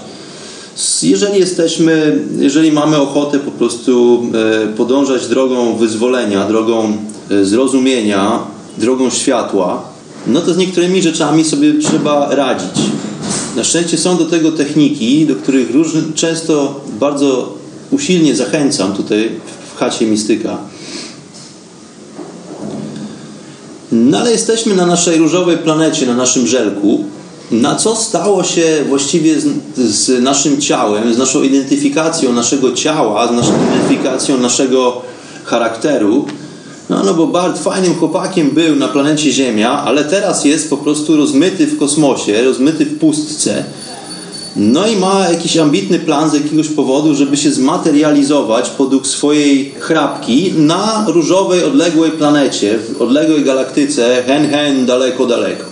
[1.02, 4.24] Jeżeli jesteśmy, jeżeli mamy ochotę po prostu
[4.64, 6.98] e, podążać drogą wyzwolenia, drogą
[7.32, 8.40] e, zrozumienia,
[8.78, 9.84] drogą światła,
[10.28, 12.92] no to z niektórymi rzeczami sobie trzeba radzić.
[13.56, 15.68] Na szczęście są do tego techniki, do których
[16.16, 17.54] często bardzo
[17.92, 19.30] usilnie zachęcam tutaj
[19.74, 20.58] w chacie mistyka.
[23.92, 27.04] No ale jesteśmy na naszej różowej planecie, na naszym żelku.
[27.52, 33.32] Na co stało się właściwie z, z naszym ciałem, z naszą identyfikacją naszego ciała, z
[33.32, 35.02] naszą identyfikacją naszego
[35.44, 36.26] charakteru?
[36.92, 41.18] No, no bo Bart fajnym chłopakiem był na planecie Ziemia, ale teraz jest po prostu
[41.18, 43.64] rozmyty w kosmosie, rozmyty w pustce.
[44.56, 50.54] No i ma jakiś ambitny plan z jakiegoś powodu, żeby się zmaterializować podług swojej chrapki
[50.58, 55.66] na różowej, odległej planecie, w odległej galaktyce, hen hen, daleko, daleko.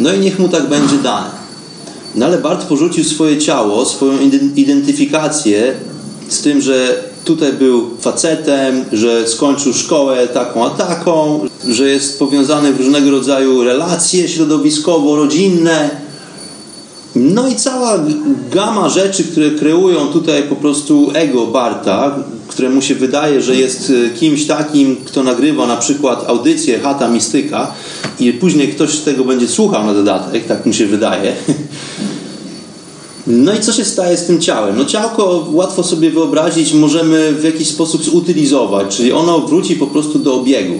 [0.00, 1.30] No i niech mu tak będzie dane.
[2.14, 4.12] No ale Bart porzucił swoje ciało, swoją
[4.56, 5.74] identyfikację
[6.28, 12.72] z tym, że tutaj był facetem, że skończył szkołę taką a taką, że jest powiązany
[12.72, 15.90] w różnego rodzaju relacje środowiskowo-rodzinne.
[17.16, 17.98] No i cała
[18.50, 22.16] gama rzeczy, które kreują tutaj po prostu ego Barta,
[22.48, 27.72] któremu się wydaje, że jest e, kimś takim, kto nagrywa na przykład audycję Hata Mistyka
[28.20, 31.32] i później ktoś tego będzie słuchał na dodatek, tak mu się wydaje.
[33.30, 34.76] No i co się staje z tym ciałem?
[34.78, 40.18] No ciałko łatwo sobie wyobrazić, możemy w jakiś sposób zutylizować, czyli ono wróci po prostu
[40.18, 40.78] do obiegu.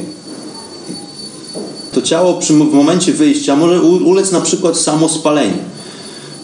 [1.93, 5.59] To ciało przy, w momencie wyjścia może ulec na przykład samospaleniu.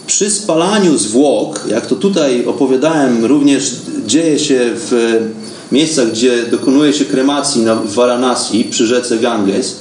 [0.07, 3.73] Przy spalaniu zwłok, jak to tutaj opowiadałem, również
[4.07, 5.21] dzieje się w
[5.73, 9.77] miejscach, gdzie dokonuje się kremacji na, Varanasi przy rzece Ganges,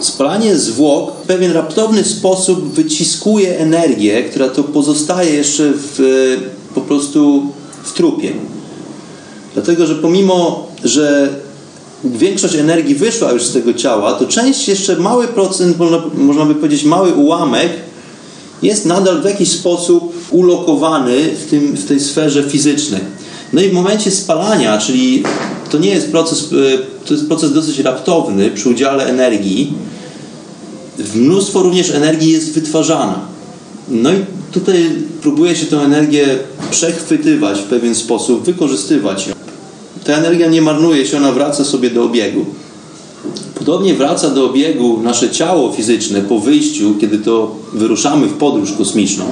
[0.00, 5.98] Spalanie zwłok w pewien raptowny sposób wyciskuje energię, która to pozostaje jeszcze w,
[6.74, 7.42] po prostu
[7.84, 8.32] w trupie.
[9.54, 11.28] Dlatego, że pomimo, że
[12.04, 16.54] większość energii wyszła już z tego ciała, to część jeszcze mały procent, można, można by
[16.54, 17.68] powiedzieć mały ułamek,
[18.62, 23.00] jest nadal w jakiś sposób ulokowany w, tym, w tej sferze fizycznej.
[23.52, 25.22] No i w momencie spalania, czyli
[25.70, 29.72] to nie jest proces, e, to jest proces dosyć raptowny przy udziale energii,
[31.14, 33.20] mnóstwo również energii jest wytwarzana.
[33.88, 34.16] No i
[34.52, 34.90] tutaj
[35.22, 36.38] próbuje się tę energię
[36.70, 39.34] przechwytywać w pewien sposób, wykorzystywać ją.
[40.04, 42.46] Ta energia nie marnuje się, ona wraca sobie do obiegu.
[43.54, 49.24] Podobnie wraca do obiegu nasze ciało fizyczne po wyjściu, kiedy to wyruszamy w podróż kosmiczną.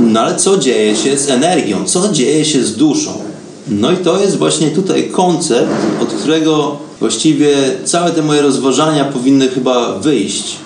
[0.00, 1.84] No ale co dzieje się z energią?
[1.84, 3.31] Co dzieje się z duszą?
[3.68, 5.70] No i to jest właśnie tutaj koncept,
[6.02, 10.56] od którego właściwie całe te moje rozważania powinny chyba wyjść.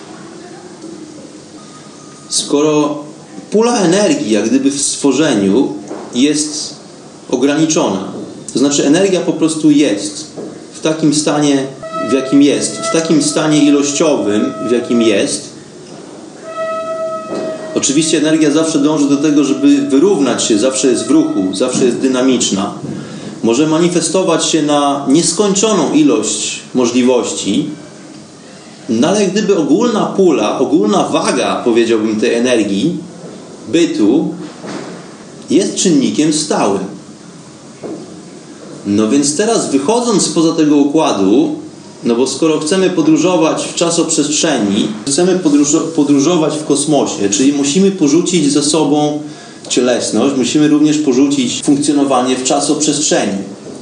[2.28, 3.04] Skoro
[3.50, 5.72] pula energii, jak gdyby w stworzeniu,
[6.14, 6.76] jest
[7.30, 8.04] ograniczona,
[8.52, 10.26] to znaczy energia po prostu jest
[10.74, 11.66] w takim stanie,
[12.10, 15.45] w jakim jest, w takim stanie ilościowym, w jakim jest.
[17.86, 21.96] Oczywiście energia zawsze dąży do tego, żeby wyrównać się, zawsze jest w ruchu, zawsze jest
[21.96, 22.74] dynamiczna.
[23.42, 27.68] Może manifestować się na nieskończoną ilość możliwości,
[28.88, 32.96] no ale gdyby ogólna pula, ogólna waga, powiedziałbym, tej energii,
[33.68, 34.34] bytu,
[35.50, 36.84] jest czynnikiem stałym.
[38.86, 41.54] No więc teraz wychodząc poza tego układu,
[42.04, 45.40] no bo skoro chcemy podróżować w czasoprzestrzeni, chcemy
[45.96, 49.20] podróżować w kosmosie, czyli musimy porzucić ze sobą
[49.68, 53.38] cielesność, musimy również porzucić funkcjonowanie w czasoprzestrzeni.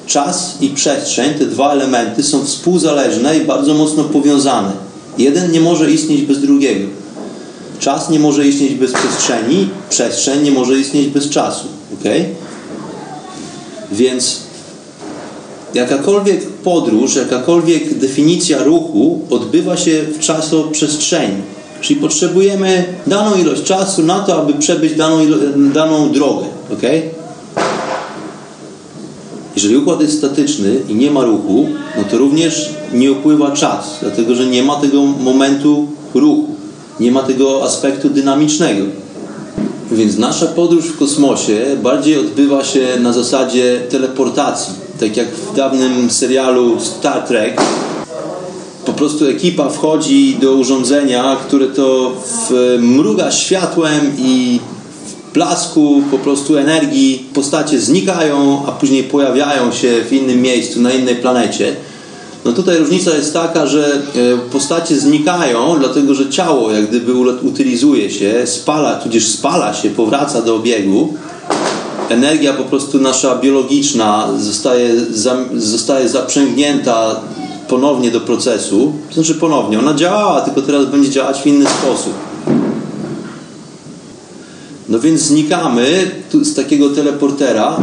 [0.07, 4.73] Czas i przestrzeń, te dwa elementy są współzależne i bardzo mocno powiązane.
[5.19, 6.89] Jeden nie może istnieć bez drugiego.
[7.79, 11.65] Czas nie może istnieć bez przestrzeni, przestrzeń nie może istnieć bez czasu.
[11.95, 12.11] ok?
[13.93, 14.41] Więc
[15.75, 21.37] jakakolwiek podróż, jakakolwiek definicja ruchu odbywa się w czasoprzestrzeni.
[21.81, 25.19] Czyli potrzebujemy daną ilość czasu na to, aby przebyć daną,
[25.75, 26.47] daną drogę.
[26.73, 26.83] ok?
[29.57, 34.35] Jeżeli układ jest statyczny i nie ma ruchu, no to również nie upływa czas, dlatego
[34.35, 36.47] że nie ma tego momentu ruchu,
[37.01, 38.85] nie ma tego aspektu dynamicznego.
[39.93, 44.75] Więc nasza podróż w kosmosie bardziej odbywa się na zasadzie teleportacji.
[45.01, 47.61] Tak jak w dawnym serialu Star Trek,
[48.87, 52.13] po prostu ekipa wchodzi do urządzenia, które to
[52.79, 54.61] mruga światłem i
[55.35, 61.17] blasku, po prostu energii, postacie znikają, a później pojawiają się w innym miejscu, na innej
[61.17, 61.77] planecie.
[62.45, 68.11] No tutaj różnica jest taka, że e, postacie znikają, dlatego że ciało jak gdyby utylizuje
[68.11, 71.15] się, spala, tudzież spala się, powraca do obiegu.
[72.09, 74.95] Energia po prostu nasza biologiczna zostaje,
[75.57, 77.21] zostaje zaprzęgnięta
[77.69, 78.93] ponownie do procesu.
[79.13, 82.13] Znaczy ponownie, ona działała, tylko teraz będzie działać w inny sposób.
[84.89, 86.11] No więc znikamy
[86.43, 87.77] z takiego teleportera.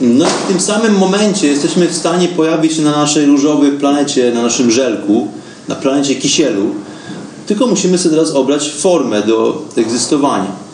[0.00, 4.32] No i w tym samym momencie jesteśmy w stanie pojawić się na naszej różowej planecie,
[4.34, 5.28] na naszym żelku,
[5.68, 6.66] na planecie Kisielu.
[7.46, 10.65] Tylko musimy sobie teraz obrać formę do egzystowania.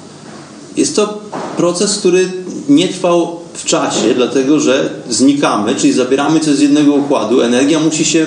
[0.76, 1.20] Jest to
[1.56, 2.32] proces, który
[2.68, 7.40] nie trwał w czasie, dlatego że znikamy, czyli zabieramy coś z jednego układu.
[7.40, 8.26] Energia musi się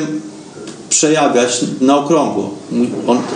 [0.90, 2.50] przejawiać na okrągło.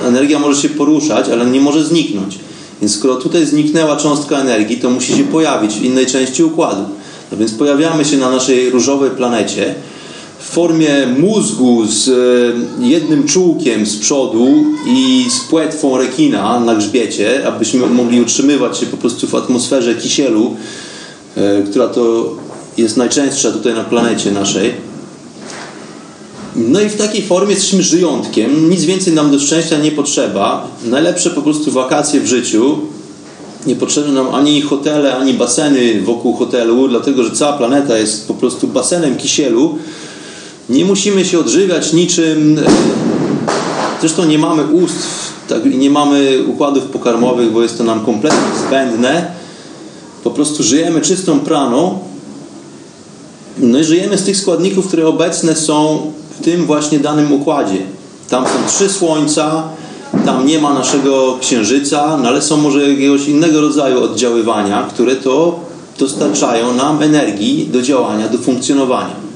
[0.06, 2.40] Energia może się poruszać, ale nie może zniknąć.
[2.82, 6.82] Więc skoro tutaj zniknęła cząstka energii, to musi się pojawić w innej części układu.
[7.32, 9.76] No więc pojawiamy się na naszej różowej planecie
[10.40, 14.48] w formie mózgu z e, jednym czółkiem z przodu
[14.88, 20.56] i z płetwą rekina na grzbiecie, abyśmy mogli utrzymywać się po prostu w atmosferze kisielu,
[21.38, 22.36] e, która to
[22.78, 24.74] jest najczęstsza tutaj na planecie naszej.
[26.56, 28.70] No i w takiej formie jesteśmy żyjątkiem.
[28.70, 30.68] Nic więcej nam do szczęścia nie potrzeba.
[30.86, 32.78] Najlepsze po prostu wakacje w życiu.
[33.66, 38.34] Nie potrzebne nam ani hotele, ani baseny wokół hotelu, dlatego że cała planeta jest po
[38.34, 39.78] prostu basenem kisielu.
[40.70, 42.60] Nie musimy się odżywiać niczym.
[44.00, 44.96] Zresztą nie mamy ust,
[45.48, 49.32] tak, nie mamy układów pokarmowych, bo jest to nam kompletnie zbędne.
[50.24, 52.00] Po prostu żyjemy czystą praną.
[53.58, 56.02] No i żyjemy z tych składników, które obecne są
[56.40, 57.80] w tym właśnie danym układzie.
[58.30, 59.64] Tam są trzy słońca,
[60.26, 65.60] tam nie ma naszego księżyca, no ale są może jakiegoś innego rodzaju oddziaływania, które to
[66.00, 69.29] dostarczają nam energii do działania, do funkcjonowania.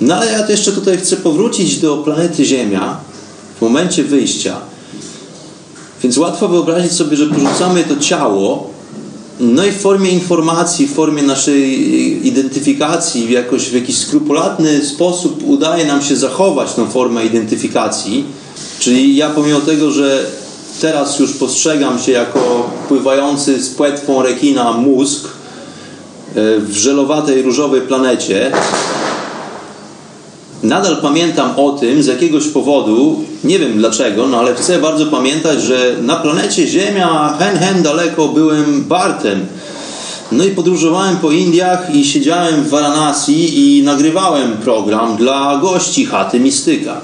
[0.00, 3.00] No ale ja jeszcze tutaj chcę powrócić do planety Ziemia
[3.58, 4.56] w momencie wyjścia.
[6.02, 8.70] Więc łatwo wyobrazić sobie, że porzucamy to ciało
[9.40, 15.42] no i w formie informacji, w formie naszej identyfikacji, w, jakoś, w jakiś skrupulatny sposób
[15.46, 18.24] udaje nam się zachować tą formę identyfikacji.
[18.78, 20.26] Czyli ja pomimo tego, że
[20.80, 28.52] teraz już postrzegam się jako pływający z płetwą rekina mózg e, w żelowatej różowej planecie.
[30.62, 35.62] Nadal pamiętam o tym z jakiegoś powodu, nie wiem dlaczego, no ale chcę bardzo pamiętać,
[35.62, 39.46] że na planecie Ziemia hen hen daleko byłem Bartem.
[40.32, 46.40] No i podróżowałem po Indiach i siedziałem w Varanasi i nagrywałem program dla gości chaty
[46.40, 47.00] Mistyka.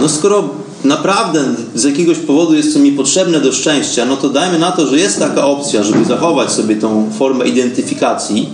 [0.00, 0.48] No skoro
[0.84, 4.86] naprawdę z jakiegoś powodu jest to mi potrzebne do szczęścia, no to dajmy na to,
[4.86, 8.48] że jest taka opcja, żeby zachować sobie tą formę identyfikacji.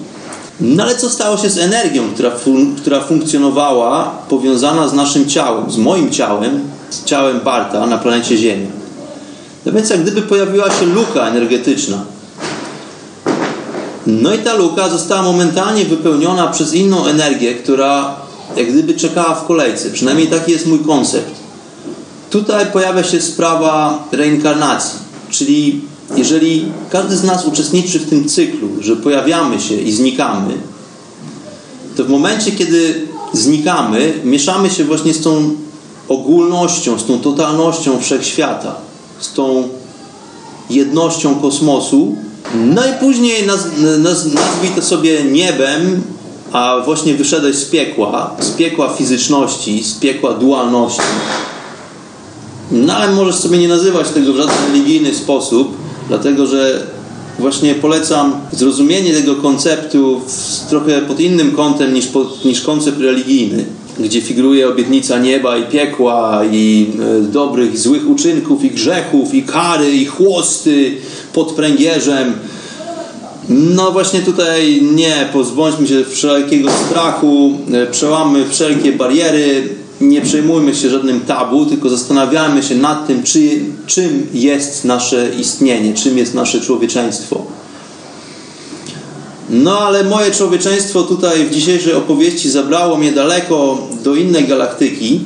[0.60, 5.70] No ale co stało się z energią, która, fun która funkcjonowała, powiązana z naszym ciałem,
[5.70, 8.66] z moim ciałem, z ciałem Barta na planecie Ziemia?
[9.66, 12.04] No więc jak gdyby pojawiła się luka energetyczna.
[14.06, 18.16] No i ta luka została momentalnie wypełniona przez inną energię, która
[18.56, 19.90] jak gdyby czekała w kolejce.
[19.90, 21.30] Przynajmniej taki jest mój koncept.
[22.30, 24.98] Tutaj pojawia się sprawa reinkarnacji,
[25.30, 25.80] czyli
[26.16, 30.54] jeżeli każdy z nas uczestniczy w tym cyklu, że pojawiamy się i znikamy,
[31.96, 35.50] to w momencie, kiedy znikamy, mieszamy się właśnie z tą
[36.08, 38.74] ogólnością, z tą totalnością wszechświata,
[39.20, 39.68] z tą
[40.70, 42.16] jednością kosmosu.
[42.54, 43.66] No i później naz,
[43.98, 46.02] naz, nazwij to sobie niebem,
[46.52, 51.02] a właśnie wyszedłeś z piekła, z piekła fizyczności, z piekła dualności.
[52.72, 55.76] No ale możesz sobie nie nazywać tego w żaden religijny sposób,
[56.08, 56.86] dlatego że
[57.38, 60.20] właśnie polecam zrozumienie tego konceptu
[60.70, 63.64] trochę pod innym kątem niż, pod, niż koncept religijny,
[64.00, 69.42] gdzie figuruje obietnica nieba i piekła i e, dobrych i złych uczynków i grzechów i
[69.42, 70.92] kary i chłosty
[71.32, 72.32] pod pręgierzem.
[73.48, 79.68] No właśnie tutaj nie, pozbądźmy się wszelkiego strachu, e, przełamy wszelkie bariery,
[80.08, 85.94] nie przejmujmy się żadnym tabu, tylko zastanawiamy się nad tym, czy, czym jest nasze istnienie,
[85.94, 87.42] czym jest nasze człowieczeństwo.
[89.50, 95.20] No ale moje człowieczeństwo tutaj w dzisiejszej opowieści zabrało mnie daleko do innej galaktyki.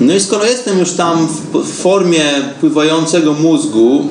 [0.00, 2.24] No i skoro jestem już tam w formie
[2.60, 4.08] pływającego mózgu,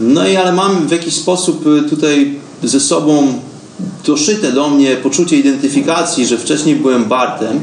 [0.00, 3.32] no i ale mam w jakiś sposób tutaj ze sobą
[4.06, 7.60] doszyte do mnie poczucie identyfikacji, że wcześniej byłem Bartem,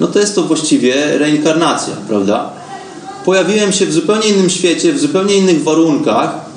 [0.00, 2.50] no to jest to właściwie reinkarnacja, prawda?
[3.24, 6.50] Pojawiłem się w zupełnie innym świecie, w zupełnie innych warunkach,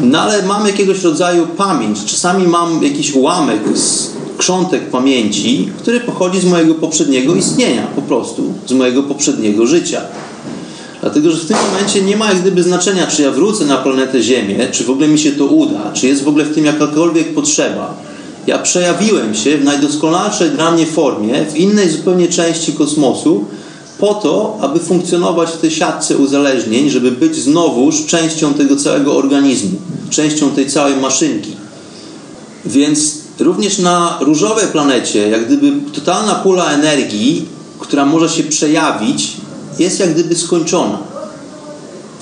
[0.00, 2.04] no ale mam jakiegoś rodzaju pamięć.
[2.04, 3.60] Czasami mam jakiś ułamek
[4.38, 10.00] krzątek pamięci, który pochodzi z mojego poprzedniego istnienia, po prostu, z mojego poprzedniego życia.
[11.00, 14.22] Dlatego, że w tym momencie nie ma jak gdyby znaczenia, czy ja wrócę na planetę
[14.22, 17.34] Ziemię, czy w ogóle mi się to uda, czy jest w ogóle w tym jakakolwiek
[17.34, 17.94] potrzeba.
[18.46, 23.44] Ja przejawiłem się w najdoskonalszej dla mnie formie, w innej zupełnie części kosmosu,
[23.98, 29.78] po to, aby funkcjonować w tej siatce uzależnień, żeby być znowuż częścią tego całego organizmu,
[30.10, 31.50] częścią tej całej maszynki.
[32.66, 37.44] Więc również na różowej planecie, jak gdyby totalna pula energii,
[37.78, 39.36] która może się przejawić
[39.78, 40.98] jest jak gdyby skończona.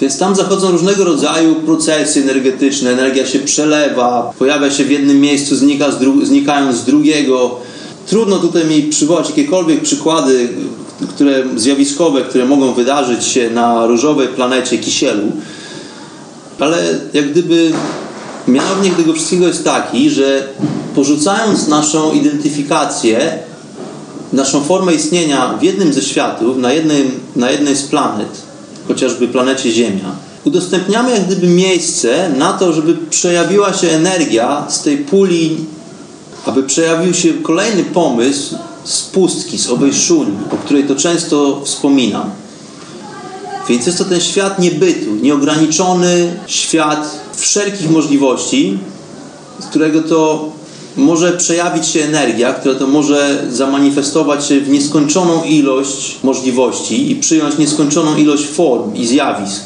[0.01, 5.57] Więc tam zachodzą różnego rodzaju procesy energetyczne, energia się przelewa, pojawia się w jednym miejscu,
[5.57, 7.57] znika z dru- znikają z drugiego.
[8.07, 10.49] Trudno tutaj mi przywołać jakiekolwiek przykłady,
[11.09, 15.33] które zjawiskowe, które mogą wydarzyć się na różowej planecie Kisielu,
[16.61, 16.79] ale
[17.13, 17.73] jak gdyby
[18.49, 20.49] mianownik tego wszystkiego jest taki, że
[20.95, 23.39] porzucając naszą identyfikację
[24.33, 28.29] naszą formę istnienia w jednym ze światów, na, jednym, na jednej z planet,
[28.89, 34.97] chociażby planecie Ziemia, udostępniamy jak gdyby miejsce na to, żeby przejawiła się energia z tej
[34.99, 35.57] puli,
[36.47, 42.31] aby przejawił się kolejny pomysł z pustki, z owej szuni, o której to często wspominam.
[43.69, 48.79] Więc jest to ten świat niebytu, nieograniczony świat wszelkich możliwości,
[49.61, 50.51] z którego to
[50.97, 57.59] może przejawić się energia, która to może zamanifestować się w nieskończoną ilość możliwości i przyjąć
[57.59, 59.63] nieskończoną ilość form i zjawisk.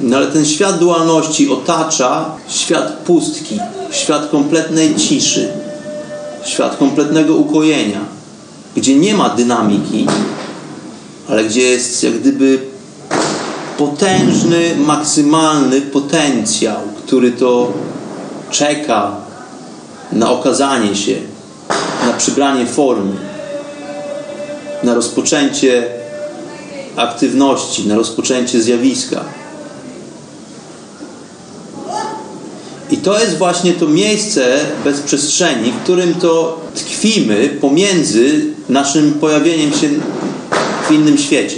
[0.00, 3.58] No ale ten świat dualności otacza świat pustki,
[3.90, 5.48] świat kompletnej ciszy,
[6.44, 8.00] świat kompletnego ukojenia,
[8.76, 10.06] gdzie nie ma dynamiki,
[11.28, 12.58] ale gdzie jest jak gdyby
[13.78, 17.72] potężny, maksymalny potencjał, który to
[18.50, 19.16] czeka
[20.12, 21.14] na okazanie się,
[22.06, 23.16] na przybranie formy,
[24.82, 25.84] na rozpoczęcie
[26.96, 29.24] aktywności, na rozpoczęcie zjawiska.
[32.90, 39.72] I to jest właśnie to miejsce bez przestrzeni, w którym to tkwimy pomiędzy naszym pojawieniem
[39.72, 39.88] się
[40.88, 41.56] w innym świecie.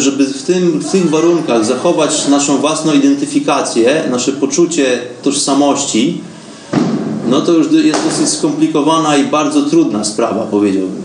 [0.00, 6.20] Żeby w, tym, w tych warunkach zachować naszą własną identyfikację, nasze poczucie tożsamości,
[7.28, 11.02] no to już jest dosyć skomplikowana i bardzo trudna sprawa, powiedziałbym.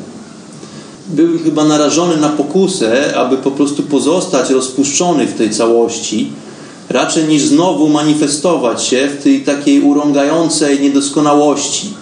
[1.07, 6.31] Byłem chyba narażony na pokusę, aby po prostu pozostać rozpuszczony w tej całości,
[6.89, 11.93] raczej niż znowu manifestować się w tej takiej urągającej niedoskonałości.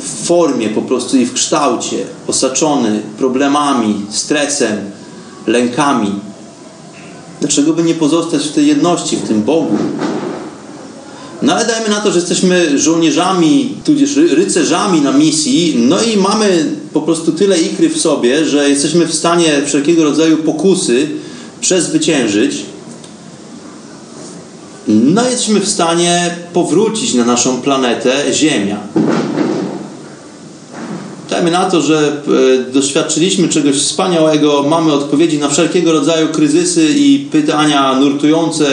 [0.00, 1.96] W formie po prostu i w kształcie,
[2.26, 4.78] osaczony problemami, stresem,
[5.46, 6.12] lękami.
[7.40, 9.78] Dlaczego by nie pozostać w tej jedności, w tym Bogu?
[11.42, 16.66] No ale dajmy na to, że jesteśmy żołnierzami, tudzież rycerzami na misji, no i mamy
[16.92, 21.08] po prostu tyle ikry w sobie, że jesteśmy w stanie wszelkiego rodzaju pokusy
[21.60, 22.56] przezwyciężyć.
[24.88, 28.80] No jesteśmy w stanie powrócić na naszą planetę Ziemia.
[31.40, 32.12] Dajmy na to, że
[32.68, 38.66] e, doświadczyliśmy czegoś wspaniałego, mamy odpowiedzi na wszelkiego rodzaju kryzysy i pytania nurtujące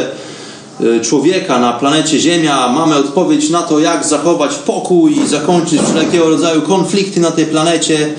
[0.80, 2.68] e, człowieka na planecie Ziemia.
[2.70, 8.10] Mamy odpowiedź na to, jak zachować pokój i zakończyć wszelkiego rodzaju konflikty na tej planecie.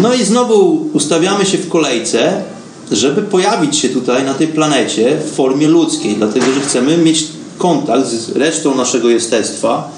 [0.00, 2.42] No i znowu ustawiamy się w kolejce,
[2.92, 7.24] żeby pojawić się tutaj na tej planecie w formie ludzkiej, dlatego że chcemy mieć
[7.58, 9.90] kontakt z resztą naszego jestestwa.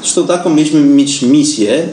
[0.00, 1.88] Zresztą taką mieliśmy mieć misję,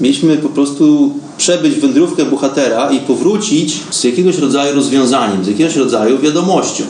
[0.00, 6.18] mieliśmy po prostu przebyć wędrówkę bohatera i powrócić z jakiegoś rodzaju rozwiązaniem, z jakiegoś rodzaju
[6.18, 6.84] wiadomością.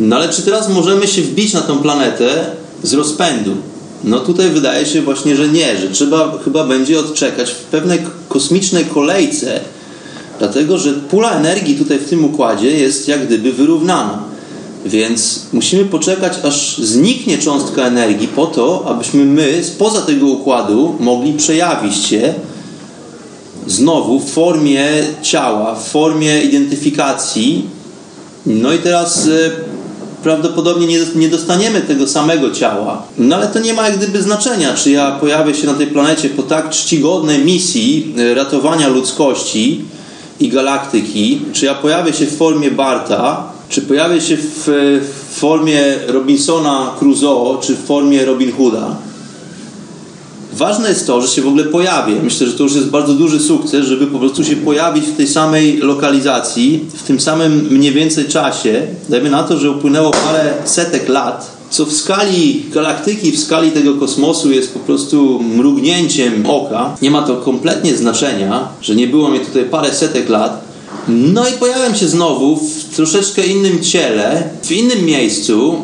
[0.00, 2.46] No ale czy teraz możemy się wbić na tą planetę
[2.82, 3.56] z rozpędu?
[4.04, 8.84] No tutaj wydaje się właśnie, że nie, że trzeba chyba będzie odczekać w pewnej kosmicznej
[8.84, 9.60] kolejce,
[10.38, 14.27] dlatego że pula energii tutaj w tym układzie jest jak gdyby wyrównana.
[14.86, 21.32] Więc musimy poczekać, aż zniknie cząstka energii, po to, abyśmy my spoza tego układu mogli
[21.32, 22.34] przejawić się
[23.66, 24.88] znowu w formie
[25.22, 27.64] ciała, w formie identyfikacji.
[28.46, 29.50] No i teraz e,
[30.22, 33.02] prawdopodobnie nie dostaniemy tego samego ciała.
[33.18, 36.28] No ale to nie ma jak gdyby znaczenia, czy ja pojawię się na tej planecie
[36.28, 39.84] po tak czcigodnej misji e, ratowania ludzkości
[40.40, 45.00] i galaktyki, czy ja pojawię się w formie Barta, czy pojawia się w,
[45.30, 48.96] formie Robinsona Crusoe, czy w formie Robin Hooda.
[50.52, 52.14] Ważne jest to, że się w ogóle pojawię.
[52.22, 55.28] Myślę, że to już jest bardzo duży sukces, żeby po prostu się pojawić w tej
[55.28, 58.82] samej lokalizacji, w tym samym mniej więcej czasie.
[59.08, 63.94] Dajmy na to, że upłynęło parę setek lat, co w skali galaktyki, w skali tego
[63.94, 66.96] kosmosu jest po prostu mrugnięciem oka.
[67.02, 70.67] Nie ma to kompletnie znaczenia, że nie było mnie tutaj parę setek lat,
[71.08, 75.76] no i pojawiam się znowu w troszeczkę innym ciele, w innym miejscu.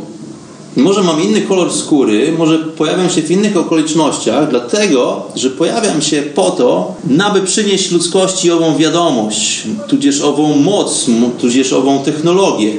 [0.76, 6.22] Może mam inny kolor skóry, może pojawiam się w innych okolicznościach, dlatego, że pojawiam się
[6.22, 6.94] po to,
[7.24, 11.06] aby przynieść ludzkości ową wiadomość, tudzież ową moc,
[11.40, 12.72] tudzież ową technologię.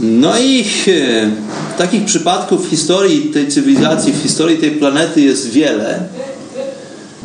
[0.00, 1.30] No i e,
[1.78, 6.08] takich przypadków w historii tej cywilizacji, w historii tej planety jest wiele.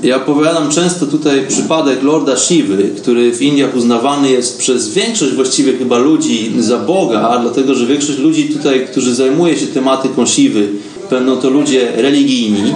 [0.03, 5.73] Ja opowiadam często tutaj przypadek Lorda Shivy, który w Indiach uznawany jest przez większość właściwie
[5.73, 10.69] chyba ludzi za Boga, dlatego że większość ludzi tutaj, którzy zajmuje się tematyką Shivy,
[11.09, 12.73] będą to ludzie religijni.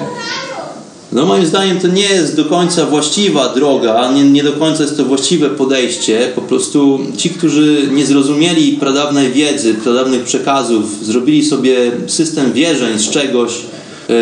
[1.12, 4.98] No moim zdaniem to nie jest do końca właściwa droga, nie, nie do końca jest
[4.98, 6.32] to właściwe podejście.
[6.36, 13.10] Po prostu ci, którzy nie zrozumieli pradawnej wiedzy, pradawnych przekazów, zrobili sobie system wierzeń z
[13.10, 13.52] czegoś,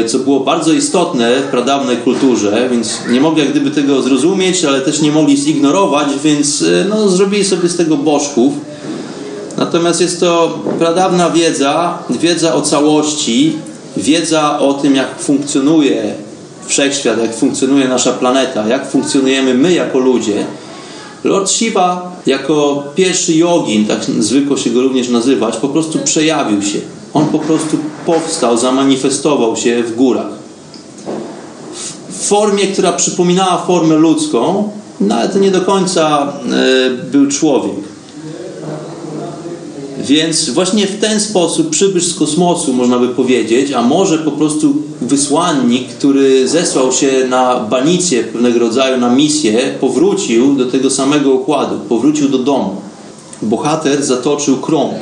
[0.07, 4.81] co było bardzo istotne w pradawnej kulturze, więc nie mogli jak gdyby tego zrozumieć, ale
[4.81, 8.53] też nie mogli zignorować, więc e, no, zrobili sobie z tego bożków.
[9.57, 13.55] Natomiast jest to pradawna wiedza, wiedza o całości,
[13.97, 16.13] wiedza o tym, jak funkcjonuje
[16.67, 20.45] wszechświat, jak funkcjonuje nasza planeta, jak funkcjonujemy my jako ludzie.
[21.23, 26.79] Lord Shiva jako pierwszy jogin, tak zwykło się go również nazywać, po prostu przejawił się.
[27.13, 30.31] On po prostu powstał, zamanifestował się w górach.
[32.09, 34.69] W formie, która przypominała formę ludzką,
[35.01, 37.91] no ale to nie do końca e, był człowiek.
[39.97, 44.73] Więc właśnie w ten sposób przybysz z kosmosu, można by powiedzieć, a może po prostu
[45.01, 51.79] wysłannik, który zesłał się na banicję pewnego rodzaju, na misję, powrócił do tego samego układu,
[51.89, 52.75] powrócił do domu.
[53.41, 54.93] Bohater zatoczył krąg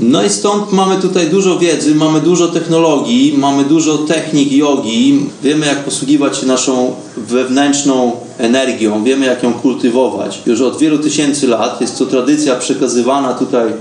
[0.00, 5.66] no i stąd mamy tutaj dużo wiedzy, mamy dużo technologii, mamy dużo technik jogi, wiemy
[5.66, 10.40] jak posługiwać się naszą wewnętrzną energią, wiemy jak ją kultywować.
[10.46, 13.72] Już od wielu tysięcy lat jest to tradycja przekazywana tutaj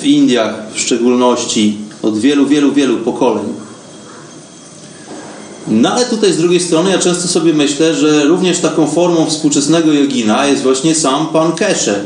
[0.00, 3.44] w Indiach w szczególności od wielu, wielu, wielu pokoleń.
[5.68, 9.92] No ale tutaj z drugiej strony ja często sobie myślę, że również taką formą współczesnego
[9.92, 12.00] jogina jest właśnie sam pan Keshe,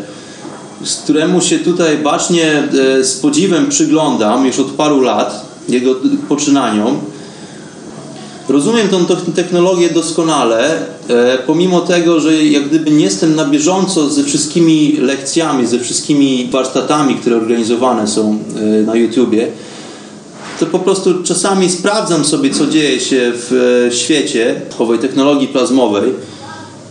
[0.85, 2.63] z któremu się tutaj bacznie
[2.99, 5.95] e, z podziwem przyglądam już od paru lat, jego
[6.29, 6.99] poczynaniom.
[8.49, 14.25] Rozumiem tą technologię doskonale, e, pomimo tego, że jak gdyby nie jestem na bieżąco ze
[14.25, 19.49] wszystkimi lekcjami, ze wszystkimi warsztatami, które organizowane są e, na YouTubie,
[20.61, 26.13] to po prostu czasami sprawdzam sobie, co dzieje się w świecie owej technologii plazmowej.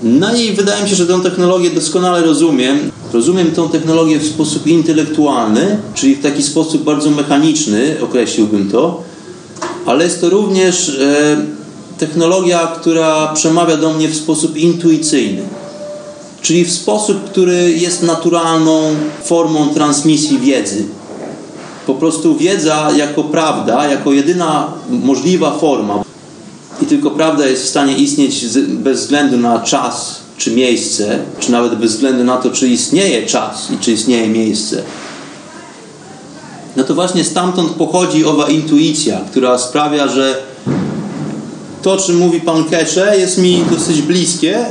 [0.04, 2.92] No i wydaje mi się, że tę technologię doskonale rozumiem.
[3.14, 9.04] Rozumiem tę technologię w sposób intelektualny, czyli w taki sposób bardzo mechaniczny, określiłbym to,
[9.86, 11.38] ale jest to również e,
[11.98, 15.42] technologia, która przemawia do mnie w sposób intuicyjny,
[16.42, 18.82] czyli w sposób, który jest naturalną
[19.24, 20.86] formą transmisji wiedzy
[21.86, 26.05] po prostu wiedza jako prawda, jako jedyna możliwa forma
[26.82, 31.76] i tylko prawda jest w stanie istnieć bez względu na czas czy miejsce, czy nawet
[31.76, 34.84] bez względu na to, czy istnieje czas i czy istnieje miejsce.
[36.76, 40.36] No to właśnie stamtąd pochodzi owa intuicja, która sprawia, że
[41.82, 44.66] to, o czym mówi pan Kecze, jest mi dosyć bliskie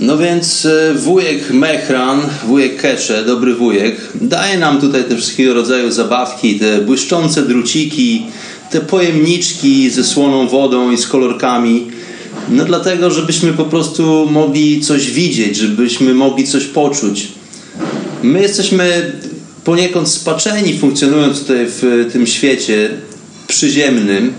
[0.00, 5.92] no więc e, wujek Mechran, wujek Kecze, dobry wujek, daje nam tutaj te wszystkiego rodzaju
[5.92, 8.26] zabawki, te błyszczące druciki,
[8.70, 11.86] te pojemniczki ze słoną wodą i z kolorkami.
[12.48, 17.28] No dlatego, żebyśmy po prostu mogli coś widzieć, żebyśmy mogli coś poczuć.
[18.22, 19.12] My jesteśmy
[19.64, 22.90] poniekąd spaczeni funkcjonując tutaj w tym świecie
[23.46, 24.32] przyziemnym,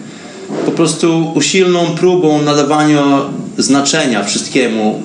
[0.66, 3.22] po prostu usilną próbą nadawania
[3.58, 5.02] znaczenia wszystkiemu,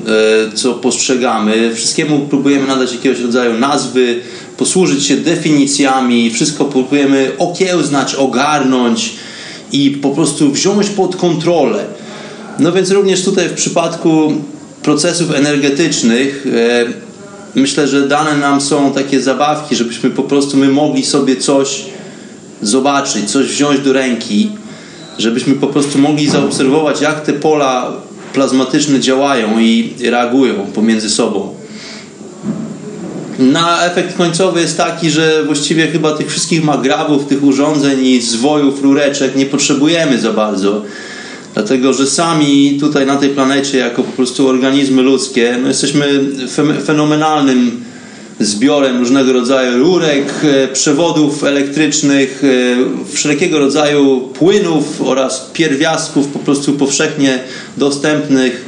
[0.53, 1.75] e, co postrzegamy.
[1.75, 4.21] Wszystkiemu próbujemy nadać jakiegoś rodzaju nazwy,
[4.57, 9.15] posłużyć się definicjami, wszystko próbujemy okiełznać, ogarnąć
[9.73, 11.85] i po prostu wziąć pod kontrolę.
[12.59, 14.33] No więc również tutaj w przypadku
[14.83, 16.85] procesów energetycznych e,
[17.55, 21.85] myślę, że dane nam są takie zabawki, żebyśmy po prostu my mogli sobie coś
[22.63, 24.51] zobaczyć, coś wziąć do ręki,
[25.19, 27.93] żebyśmy po prostu mogli zaobserwować, jak te pola
[28.33, 31.55] plazmatyczne działają i reagują pomiędzy sobą.
[33.39, 38.83] Na efekt końcowy jest taki, że właściwie chyba tych wszystkich magrabów, tych urządzeń i zwojów,
[38.83, 40.83] rureczek nie potrzebujemy za bardzo.
[41.55, 46.21] Dlatego, że sami tutaj na tej planecie, jako po prostu organizmy ludzkie, my jesteśmy
[46.85, 47.85] fenomenalnym
[48.41, 56.73] zbiorem różnego rodzaju rurek, e, przewodów elektrycznych, e, wszelkiego rodzaju płynów oraz pierwiastków po prostu
[56.73, 57.39] powszechnie
[57.77, 58.65] dostępnych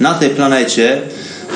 [0.00, 1.02] na tej planecie.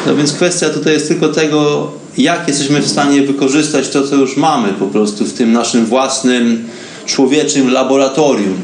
[0.07, 4.37] No więc kwestia tutaj jest tylko tego, jak jesteśmy w stanie wykorzystać to, co już
[4.37, 6.69] mamy po prostu w tym naszym własnym
[7.07, 8.55] człowieczym laboratorium.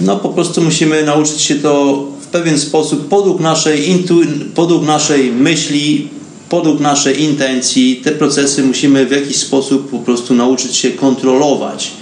[0.00, 4.20] No po prostu musimy nauczyć się to w pewien sposób, podług naszej, intu,
[4.54, 6.08] podług naszej myśli,
[6.48, 11.92] podług naszej intencji te procesy musimy w jakiś sposób po prostu nauczyć się kontrolować.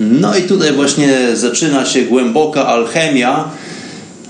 [0.00, 3.44] No i tutaj właśnie zaczyna się głęboka alchemia.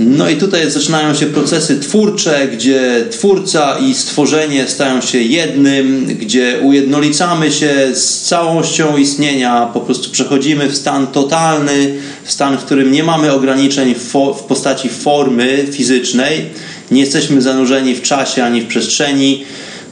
[0.01, 6.61] No i tutaj zaczynają się procesy twórcze, gdzie twórca i stworzenie stają się jednym, gdzie
[6.62, 11.94] ujednolicamy się z całością istnienia, po prostu przechodzimy w stan totalny,
[12.24, 14.12] w stan, w którym nie mamy ograniczeń w,
[14.49, 16.51] postaci formy fizycznej
[16.90, 19.44] nie jesteśmy zanurzeni w czasie ani w przestrzeni,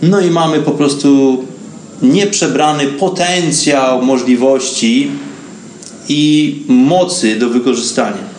[0.02, 1.38] no i mamy po prostu
[2.02, 5.10] nieprzebrany potencjał możliwości
[6.08, 8.33] i mocy do wykorzystania.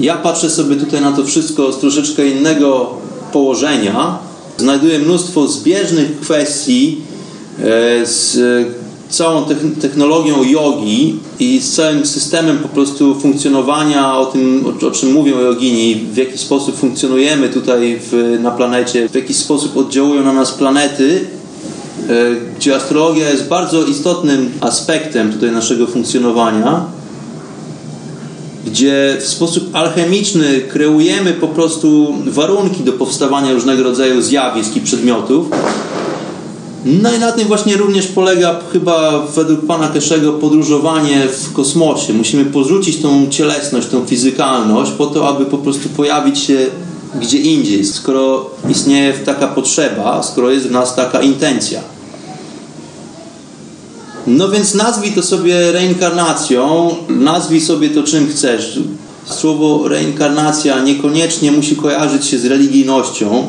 [0.00, 2.90] Ja patrzę sobie tutaj na to wszystko z troszeczkę innego
[3.32, 4.18] położenia.
[4.56, 7.00] Znajduję mnóstwo zbieżnych kwestii
[7.58, 8.38] e, z
[9.12, 9.44] całą
[9.80, 15.94] technologią jogi i z całym systemem po prostu funkcjonowania, o tym, o, czym mówią jogini,
[15.94, 21.20] w jaki sposób funkcjonujemy tutaj w, na planecie, w jaki sposób oddziałują na nas planety,
[22.08, 22.12] e,
[22.56, 26.84] gdzie astrologia jest bardzo istotnym aspektem tutaj naszego funkcjonowania,
[28.66, 35.46] gdzie w sposób alchemiczny kreujemy po prostu warunki do powstawania różnego rodzaju zjawisk i przedmiotów,
[36.84, 42.12] no i na tym właśnie również polega chyba według pana Keszego podróżowanie w kosmosie.
[42.12, 46.66] Musimy porzucić tą cielesność, tą fizykalność po to, aby po prostu pojawić się
[47.20, 51.80] gdzie indziej, skoro istnieje taka potrzeba, skoro jest w nas taka intencja.
[54.26, 58.80] No więc nazwij to sobie reinkarnacją, nazwij sobie to czym chcesz.
[59.24, 63.46] Słowo reinkarnacja niekoniecznie musi kojarzyć się z religijnością,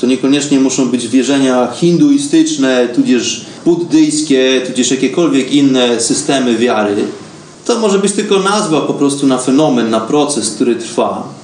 [0.00, 7.04] to niekoniecznie muszą być wierzenia hinduistyczne, tudzież buddyjskie, tudzież jakiekolwiek inne systemy wiary.
[7.64, 11.37] to może być tylko nazwa po prostu na fenomen, na proces, który trwa.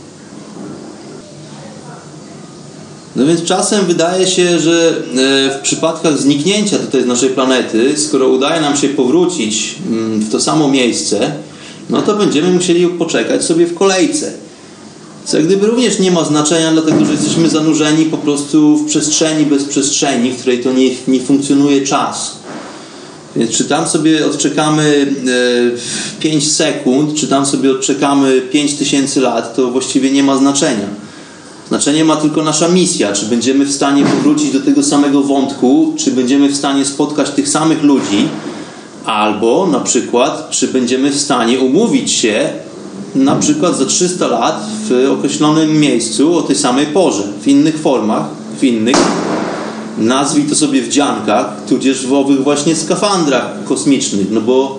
[3.17, 8.29] No więc czasem wydaje się, że e, w przypadkach zniknięcia tutaj z naszej planety, skoro
[8.29, 11.33] udaje nam się powrócić mm, w to samo miejsce,
[11.91, 14.33] no to będziemy musieli poczekać sobie w kolejce.
[15.25, 19.47] Co jak gdyby również nie ma znaczenia, dlatego że jesteśmy zanurzeni po prostu w przestrzeni
[19.47, 22.37] bez przestrzeni, w której to nie, nie funkcjonuje czas.
[23.37, 25.07] Więc czy tam sobie odczekamy
[26.21, 30.89] 5 e, sekund, czy tam sobie odczekamy 5000 lat, to właściwie nie ma znaczenia.
[31.69, 36.11] Znaczenie ma tylko nasza misja, czy będziemy w stanie powrócić do tego samego wątku, czy
[36.11, 38.29] będziemy w stanie spotkać tych samych ludzi,
[39.05, 42.51] albo na przykład, czy będziemy w stanie umówić się
[43.15, 48.25] na przykład za 300 lat w określonym miejscu o tej samej porze, w innych formach,
[48.61, 48.97] w innych,
[49.99, 54.77] nazwij to sobie wdziankach, tudzież w owych właśnie skafandrach kosmicznych, no bo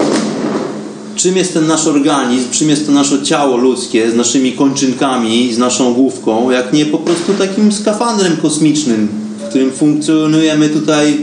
[1.15, 5.57] czym jest ten nasz organizm, czym jest to nasze ciało ludzkie z naszymi kończynkami, z
[5.57, 9.07] naszą główką, jak nie po prostu takim skafandrem kosmicznym,
[9.39, 11.17] w którym funkcjonujemy tutaj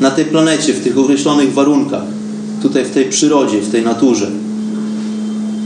[0.00, 2.02] na tej planecie, w tych określonych warunkach,
[2.62, 4.30] tutaj w tej przyrodzie, w tej naturze.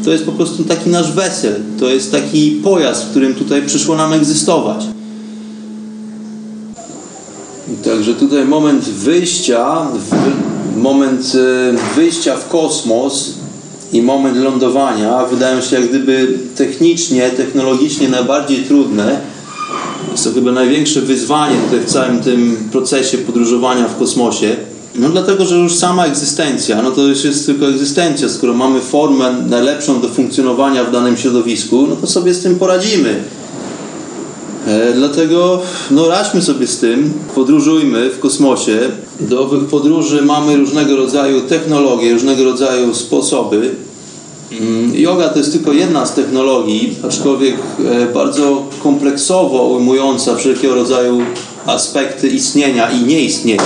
[0.05, 3.97] To jest po prostu taki nasz wesel, to jest taki pojazd, w którym tutaj przyszło
[3.97, 4.85] nam egzystować.
[7.85, 9.87] Także tutaj moment wyjścia,
[10.77, 13.42] moment e, wyjścia w kosmos
[13.93, 19.21] i moment lądowania wydają się jak gdyby technicznie, technologicznie najbardziej trudne.
[20.13, 24.57] Jest to chyba największe wyzwanie tutaj w całym tym procesie podróżowania w kosmosie.
[24.95, 28.29] No dlatego, że już sama egzystencja, no to już jest tylko egzystencja.
[28.29, 33.23] Skoro mamy formę najlepszą do funkcjonowania w danym środowisku, no to sobie z tym poradzimy.
[34.67, 35.61] E, dlatego
[35.91, 38.79] no radźmy sobie z tym, podróżujmy w kosmosie.
[39.21, 43.71] Do owych podróży mamy różnego rodzaju technologie, różnego rodzaju sposoby.
[44.61, 51.21] Mm, yoga to jest tylko jedna z technologii, aczkolwiek e, bardzo kompleksowo ujmująca wszelkiego rodzaju
[51.67, 53.63] aspekty istnienia i nieistnienia.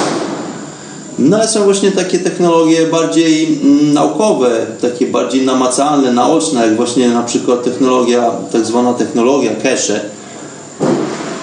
[1.19, 7.09] No ale są właśnie takie technologie bardziej mm, naukowe, takie bardziej namacalne, naoczne, jak właśnie
[7.09, 10.16] na przykład technologia, tak zwana technologia Keshe,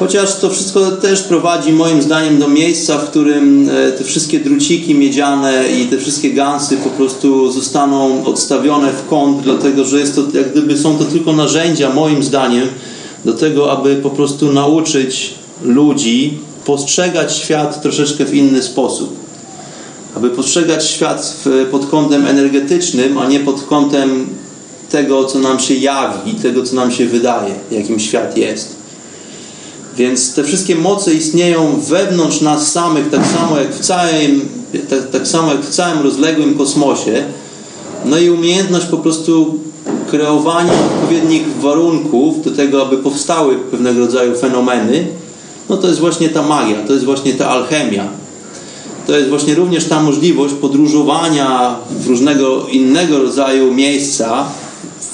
[0.03, 4.95] Chociaż to wszystko też prowadzi moim zdaniem do miejsca, w którym e, te wszystkie druciki
[4.95, 10.21] miedziane i te wszystkie gansy po prostu zostaną odstawione w kąt, dlatego że jest to,
[10.33, 12.67] jak gdyby są to tylko narzędzia moim zdaniem
[13.25, 19.15] do tego, aby po prostu nauczyć ludzi postrzegać świat troszeczkę w inny sposób.
[20.15, 24.27] Aby postrzegać świat pod kątem energetycznym, a nie pod kątem
[24.89, 28.82] tego, co nam się jawi, tego, co nam się wydaje, jakim świat jest.
[29.97, 34.49] Więc te wszystkie moce istnieją wewnątrz nas samych, tak samo jak w całym,
[34.89, 37.23] tak, tak samo jak w całym rozległym kosmosie.
[38.05, 39.59] No i umiejętność po prostu
[40.09, 45.07] kreowania odpowiednich warunków do tego, aby powstały pewnego rodzaju fenomeny,
[45.69, 48.07] no to jest właśnie ta magia, to jest właśnie ta alchemia.
[49.07, 54.45] To jest właśnie również ta możliwość podróżowania w różnego innego rodzaju miejsca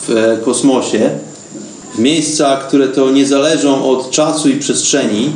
[0.08, 1.10] w kosmosie,
[2.00, 5.32] miejsca, które to nie zależą od czasu i przestrzeni,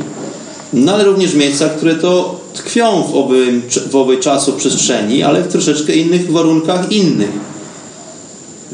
[0.72, 5.92] no ale również miejsca, które to tkwią w, obym, w owej czasu-przestrzeni, ale w troszeczkę
[5.92, 7.32] innych warunkach innych.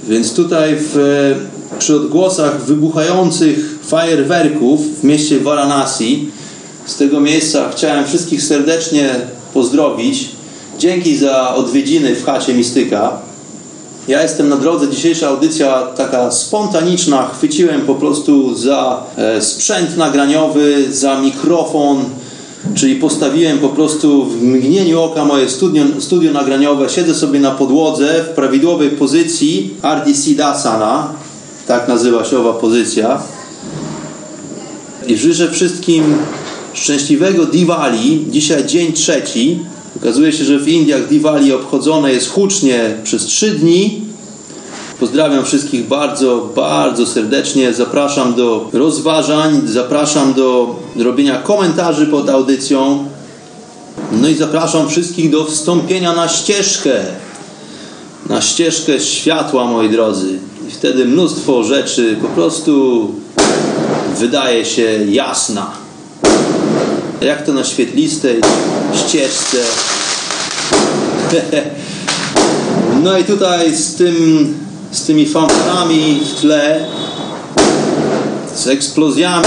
[0.09, 1.35] Więc tutaj w,
[1.79, 6.29] przy odgłosach wybuchających fajerwerków w mieście Varanasi
[6.87, 9.15] z tego miejsca chciałem wszystkich serdecznie
[9.55, 10.29] pozdrowić.
[10.79, 13.30] Dzięki za odwiedziny w chacie Mistyka.
[14.11, 20.93] Ja jestem na drodze, dzisiejsza audycja taka spontaniczna, chwyciłem po prostu za e, sprzęt nagraniowy,
[20.93, 22.05] za mikrofon,
[22.75, 28.25] czyli postawiłem po prostu w mgnieniu oka moje studio, studio nagraniowe, siedzę sobie na podłodze
[28.25, 31.09] w prawidłowej pozycji RDC Dasana,
[31.67, 33.23] tak nazywa się owa pozycja.
[35.07, 36.17] I życzę wszystkim
[36.75, 39.59] szczęśliwego Diwali, dzisiaj dzień trzeci,
[40.01, 44.03] Okazuje się, że w Indiach Diwali obchodzone jest hucznie przez trzy dni.
[45.01, 47.75] Pozdrawiam wszystkich bardzo, bardzo serdecznie.
[47.75, 53.05] Zapraszam do rozważań, zapraszam do robienia komentarzy pod audycją.
[54.13, 56.93] No i zapraszam wszystkich do wstąpienia na ścieżkę.
[58.29, 60.39] Na ścieżkę światła, moi drodzy.
[60.69, 63.07] I wtedy mnóstwo rzeczy po prostu
[64.19, 65.81] wydaje się jasna
[67.21, 68.41] jak to na świetlistej
[68.95, 69.59] ścieżce.
[73.03, 74.55] No i tutaj z, tym,
[74.93, 76.87] z tymi fanfarami w tle,
[78.57, 79.47] z eksplozjami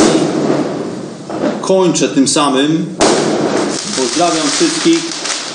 [1.62, 2.86] kończę tym samym.
[3.98, 5.00] Pozdrawiam wszystkich.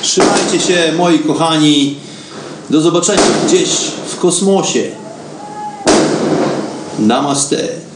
[0.02, 1.96] Trzymajcie się, moi kochani.
[2.70, 3.70] Do zobaczenia gdzieś
[4.08, 4.82] w kosmosie.
[6.98, 7.87] Namaste.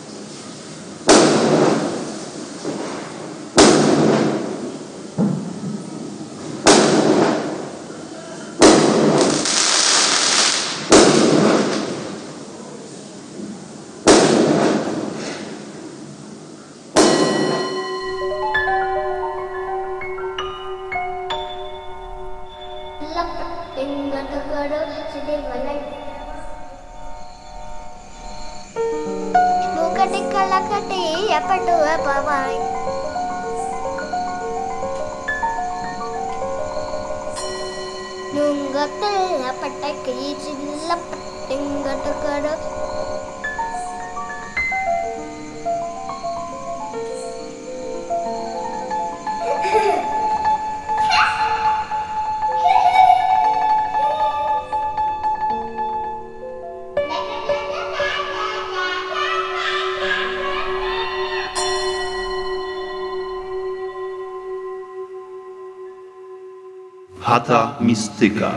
[67.93, 68.52] Chata mistyka.